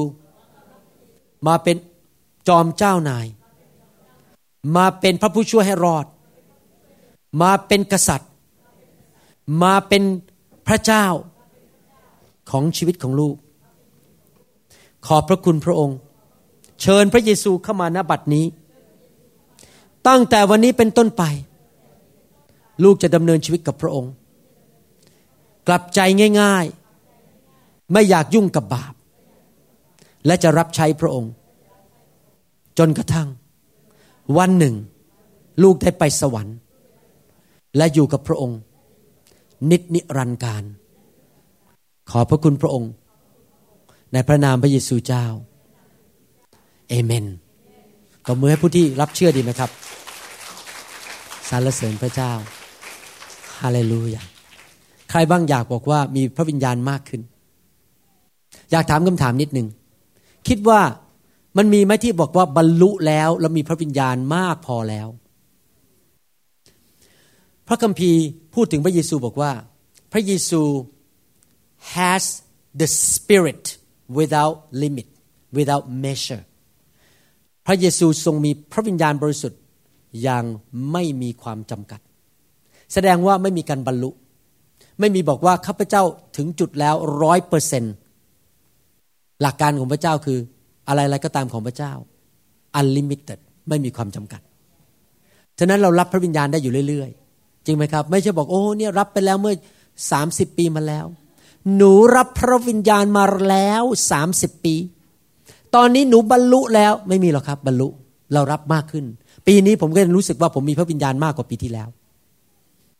[1.46, 1.76] มาเป็น
[2.48, 3.26] จอมเจ้านาย
[4.76, 6.06] มาเป็นพระผู้ช่วยให้รอด
[7.42, 8.30] มาเป็นกษัตริย์
[9.62, 10.02] มาเป็น
[10.66, 11.06] พระเจ้า
[12.50, 13.36] ของชีวิตของลูก
[15.06, 15.98] ขอบพระคุณพระองค์
[16.82, 18.46] เชิญพระเยซูเข้ามาณบัดนี้
[20.08, 21.22] ตั้งแต่วันนี้เป็นต้นไป
[22.84, 24.12] ลูกจะดำเนินชีวิตกับพระองค์
[25.68, 26.00] กลับใจ
[26.40, 28.94] ง่ายๆ ไม่อยากยุ่งกับบาป
[30.26, 31.32] และจะรับใช้พระองค์
[32.78, 33.28] จนกระทั่ง
[34.38, 34.74] วันหนึ่ง
[35.62, 36.56] ลูกได้ไปสวรรค์
[37.76, 38.58] และอยู่กับพระองค์
[39.70, 40.64] นิจนิรันดร์การ
[42.10, 42.90] ขอพระคุณพระองค์
[44.12, 45.26] ในพระนามพระเยซูเจ้า
[46.88, 47.26] เอเมน
[48.26, 49.70] ก็มือให้ผู้ที่รับเชื่อดีไหมครับ
[51.48, 52.32] สรรเสริญพระเจ้า
[53.60, 54.22] ฮาเลลูยา
[55.10, 57.22] ใครบ้างอยากบอกว่ามีพระวิญญาณมากขึ้น
[58.70, 59.68] อยากถามคำถามนิดหนึ่ง
[60.48, 60.80] คิดว่า
[61.56, 65.08] มันมีไหมที่บอกว่าบรรลุแล้ว แล้วมีพระวิญญาณมากพอแล้ว
[67.68, 68.22] พระคัมภีร์
[68.54, 69.52] พูดถึงพระเยซูบอกว่า
[70.12, 70.62] พระเยซู
[71.94, 72.24] has
[72.80, 73.64] the spirit
[74.18, 75.08] without limit
[75.56, 76.42] without measure
[77.66, 79.60] พระเยซูทรงมีพระวิญญาณบริสุทธิ์
[80.22, 80.44] อย่าง
[80.92, 82.00] ไม่มีความจำกัด
[82.92, 84.10] แสดงว่าไม่มีการบรรลุ
[85.00, 86.02] ไม่มีบอกว่าข้าพเจ้า
[86.36, 87.84] ถึงจุดแล้วร้อยเปอร์เซน
[89.40, 90.38] หลักการของพระเจ้าคือ
[90.90, 91.92] อะไรๆก็ตามของพระเจ้า
[92.78, 94.40] unlimited ไม่มีความจำกัด
[95.58, 99.54] ฉะนั้นเรารับพระวิญญาณได้อยู่เรื่อยๆ จริงไหมครับ ไม่ใช่บอกโอ้เนี่ยรับไปแล้วเมื่อ
[100.10, 101.06] สามสิบปีมาแล้ว
[101.76, 104.74] หนูรับพระวิญญาณมาแล้วสามสิบปี
[105.74, 107.88] ตอนนี้หนูบรรลุแล้วไม่มีหรอกครับ บรรลุ
[108.32, 109.04] เรารับมากขึ้น
[109.46, 111.88] ปีนี้ผมก็รู้สึกว่าผมมีพระวิญญาณมากกว่าปีที่แล้ว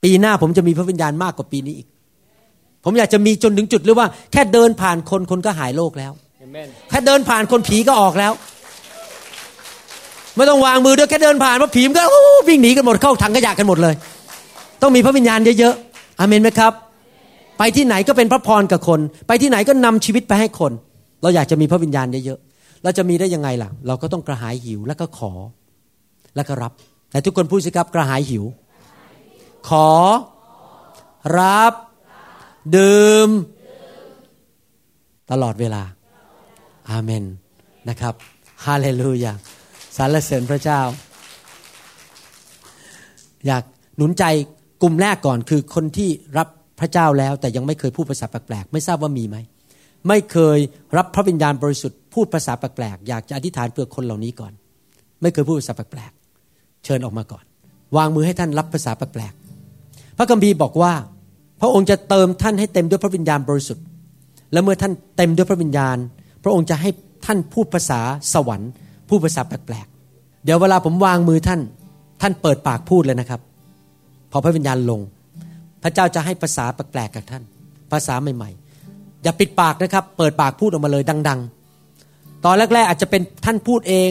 [0.04, 1.88] ปีหน้าผมจะมีพระวิญญาณมากกว่าปีนี้อีก
[2.84, 6.12] ผมอยากจะมีจนถึงจุดหรือว่า แค่เดินผ่านคนคนก็หายโรคแล้ว
[6.90, 8.32] แค่เดินผ่านคนผีก็ออกแล้ว
[10.36, 12.02] ไม่ต้องวางมือด้วยแค่เดินผ่านว่าผีมันก็
[12.48, 13.94] วิ่งหนีกันหมดเข้าถังขยะกันหมดเลย
[14.82, 16.72] ต้องมีพระวิญญาณเยอะๆอามนไหมครับ
[17.58, 20.72] ไปที่ไหนก็เป็นพระพรกับคน ไปที่ไหนก็นำชีวิตไปให้คน
[21.22, 25.32] เราอยากจะมีพระวิญญาณเยอะๆเราจะมีได้ยังไงล่ะ เราก็ต้องกระหายหิวแล้วก็ขอ
[26.36, 26.72] แล้วก็รับ
[27.10, 28.44] แต่ทุกคนพูดสิครับกระหายหิว
[29.68, 29.88] ขอ
[31.38, 31.72] รับ
[32.76, 33.28] ดื่ม
[35.30, 35.82] ตลอดเวลา
[36.90, 37.24] อาเมน
[37.88, 38.14] นะครับ
[38.66, 39.32] ฮาเลลูยา
[39.96, 40.80] สรรเสริญพระเจ้า
[43.46, 43.62] อยาก
[43.96, 44.24] หนุนใจ
[44.82, 46.48] กลุ่มแรกก่อนคือคนที่รับ
[46.80, 49.36] พระเจ้าแล้วแต่ยังไม่เคยพูดภาษาแปลกๆไม่ทราบว่ามีไหม
[50.08, 50.58] ไม่เคย
[50.96, 54.52] รับพระวิญญาณบริสุทธิ์พูดภาษาแปลกๆอยากจะอธิษฐานเพื่อคนเหล่านี้ก่อน
[55.22, 57.44] ไม่เคยพูดภาษาแปลกๆเชิญออกมาก่อน
[57.96, 60.92] วางมือให้ท่านรับภาษาแปลกๆพระคัมภีร์บอกว่า
[61.60, 63.84] พระองค์จะเติมท่านให้เต็มด้วยพระวิญญาณบริสุทธิ์
[64.52, 65.96] และเมื่อท่านเต็มด้วยพระวิญญาณ
[66.42, 66.90] พระองค์จะให้
[67.26, 68.00] ท่านพูดภาษา
[68.34, 68.70] สวรรค์
[69.08, 71.60] พูดภาษาแปลกๆ เดี๋ยวเวลาผมวางมือท่าน
[72.22, 73.40] ท่านเปิดปากพูดเลยนะครับ
[74.32, 75.00] พอพระวิญญาณลง
[75.82, 77.42] พระเจ้าจะให้ภาษาแปลกๆกับท่าน
[77.92, 81.40] ภาษาใหม่ๆ อย่าปิดปากนะครับ เปิดปากพูดออกมาเลยดัง
[81.92, 84.10] ๆ ตอนแรก ๆ อาจจะเป็นท่านพูดเอง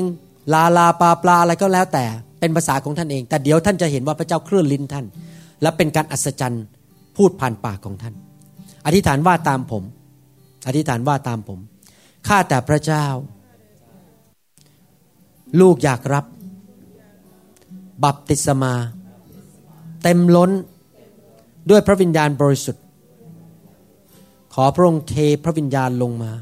[0.53, 2.05] ลาลาปลาปลาอะไรก็แล้วแต่
[2.39, 5.05] เป็นภาษาของท่านเอง แต่เดี๋ยวท่านจะเห็นว่าพระเจ้าเคลื่อนลิ้นท่าน
[5.61, 6.63] และเป็นการอัศจรรย์
[7.17, 8.13] พูดผ่านปากของท่าน
[8.85, 9.83] อธิษฐานว่าตามผม
[10.67, 11.59] อธิษฐานว่าตามผม
[12.29, 13.05] ข้าแต่พระเจ้า
[15.59, 16.25] ลูกอยากรับ
[18.03, 18.73] บัพติศมา
[20.03, 20.51] เต็มล้น
[21.69, 22.85] ด้วยพระวิญญาณบริสุทธิ์
[24.53, 26.33] ขอพระองค์เทพระวิญญาณลงมา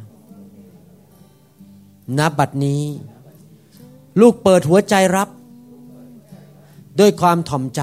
[2.18, 2.84] ณบัดนี้
[4.22, 5.30] ลูกเปิดหัวใจรับ
[7.00, 7.82] ด้วยความถ่อมใจ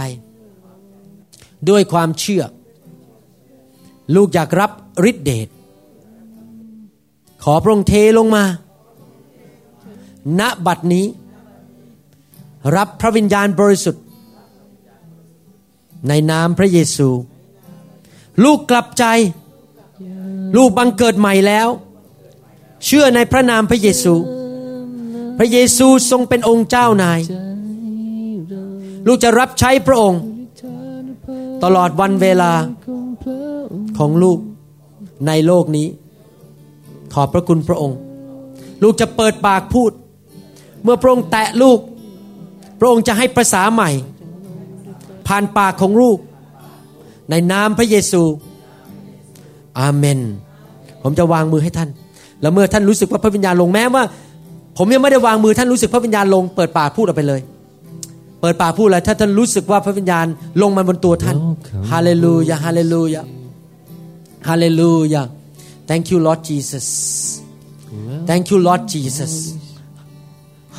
[1.70, 2.44] ด้วยความเชื่อ
[4.14, 4.70] ลูกอยากรับ
[5.10, 5.48] ฤทธิเดช
[7.44, 8.44] ขอพระองค์เทลงมา
[10.40, 11.06] ณ บัดนี้
[12.76, 14.02] รับพระวิญญาณบริสุทธิ์
[16.08, 17.08] ในนามพระเยซู
[18.44, 19.04] ลูกกลับใจ
[20.56, 21.68] ลูกบังเกิดใหม่แล้ว
[22.84, 24.14] เชื่อในพระนามพระเยซู
[25.38, 27.20] พระเยซูทรงเป็นองค์เจ้านาย
[29.06, 30.20] ลูกจะรับใช้พระองค์
[31.64, 32.52] ตลอดวันเวลา
[33.98, 34.38] ของลูก
[35.26, 35.86] ในโลกนี้
[37.14, 37.98] ขอบพระคุณพระองค์
[38.82, 39.90] ลูกจะเปิดปากพูด
[40.82, 41.78] เมื่อพระองค์แตะลูก
[42.80, 43.90] พระองค์จะให้ภาษาใหม่
[45.26, 46.18] ผ่านปากของลูก
[47.30, 48.22] ในนามพระเยซู
[49.78, 50.20] อาเมน
[51.02, 51.88] ผมจะวางมือให้ท่าน
[52.40, 54.04] แล้วเมื่อท่านรู้สึกว่าพระวิญญาณลงแม้ว่า
[54.78, 57.40] ผมยังไม่ได้วางมือท่านรู้สึกพระวิญญาณลง เปิดปากพูดออกไปเลย
[58.40, 60.26] เปิดปากพูดเลยถ้าท่านรู้สึกว่าพระวิญญาณ
[60.62, 61.36] ลงมาบนตัวท่าน
[61.90, 63.22] ฮาเลลูยาฮาเลลูยา
[64.48, 65.22] ฮาเลลูยา
[65.88, 66.86] thank you Lord Jesus
[68.28, 69.32] thank you Lord Jesus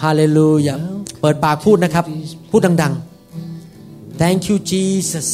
[0.01, 0.75] ฮาเลลูยา
[1.21, 2.05] เปิดปากพูดนะครับ
[2.51, 2.93] พูดดัง
[3.57, 5.29] ๆ thank you Jesus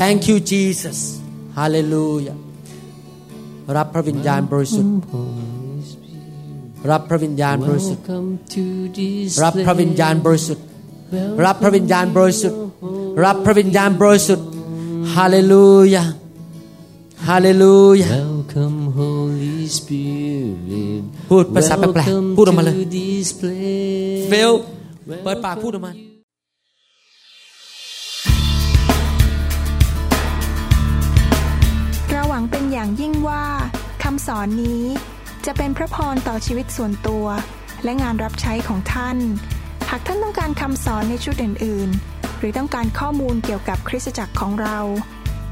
[0.00, 0.98] thank you Jesus
[1.58, 2.34] ฮาเลลูยา
[3.76, 4.94] รับพระวิญญาณบริสุทธิ์
[6.90, 8.04] รับพระวิญญาณบริสุทธิ์
[9.44, 10.64] รับพระวิญญาณบริสุทธิ์
[11.44, 12.58] รับพระวิญญาณบริสุทธิ์
[13.24, 14.46] รับพระวิญญาณบริสุทธิ์
[15.14, 16.04] ฮาเลลูยา
[17.28, 18.10] ฮาเลลูยา
[21.30, 22.74] พูดภาษาแปลกๆพูดออกมาเลย
[24.28, 24.52] เฟล
[25.24, 25.92] เปิดปากพูดออกมา
[32.10, 33.44] เราหวังเป็นอย่างยิ่งว่า
[34.02, 34.82] คำสอนนี้
[35.46, 37.26] จะเป็นพระพรต่อชีวิตส่วนตัว
[37.84, 39.18] และงานรับใช้ของท่าน
[39.90, 44.78] หากท่านต้องการคำสอนในชุดอื่น ๆ หรือต้องการข้อมูลเกี่ยวกับคริสตจักรของเรา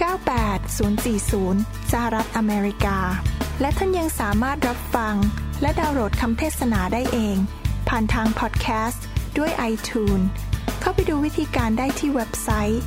[0.00, 2.98] 98040 สหรัฐอเมริกา
[3.60, 5.14] และท่านยังสามารถรับฟัง
[5.62, 7.36] และดาวน์โหลดคำเทศนาได้เอง
[7.88, 9.04] ผ่านทางพอดแคสต์
[9.38, 10.24] ด้วย iTunes
[10.80, 12.80] เข้าไปดูวิธีการได้ที่เว็บไซต์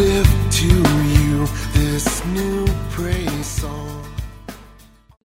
[0.00, 0.68] lift to
[1.12, 1.25] you
[1.72, 3.95] this new praise song.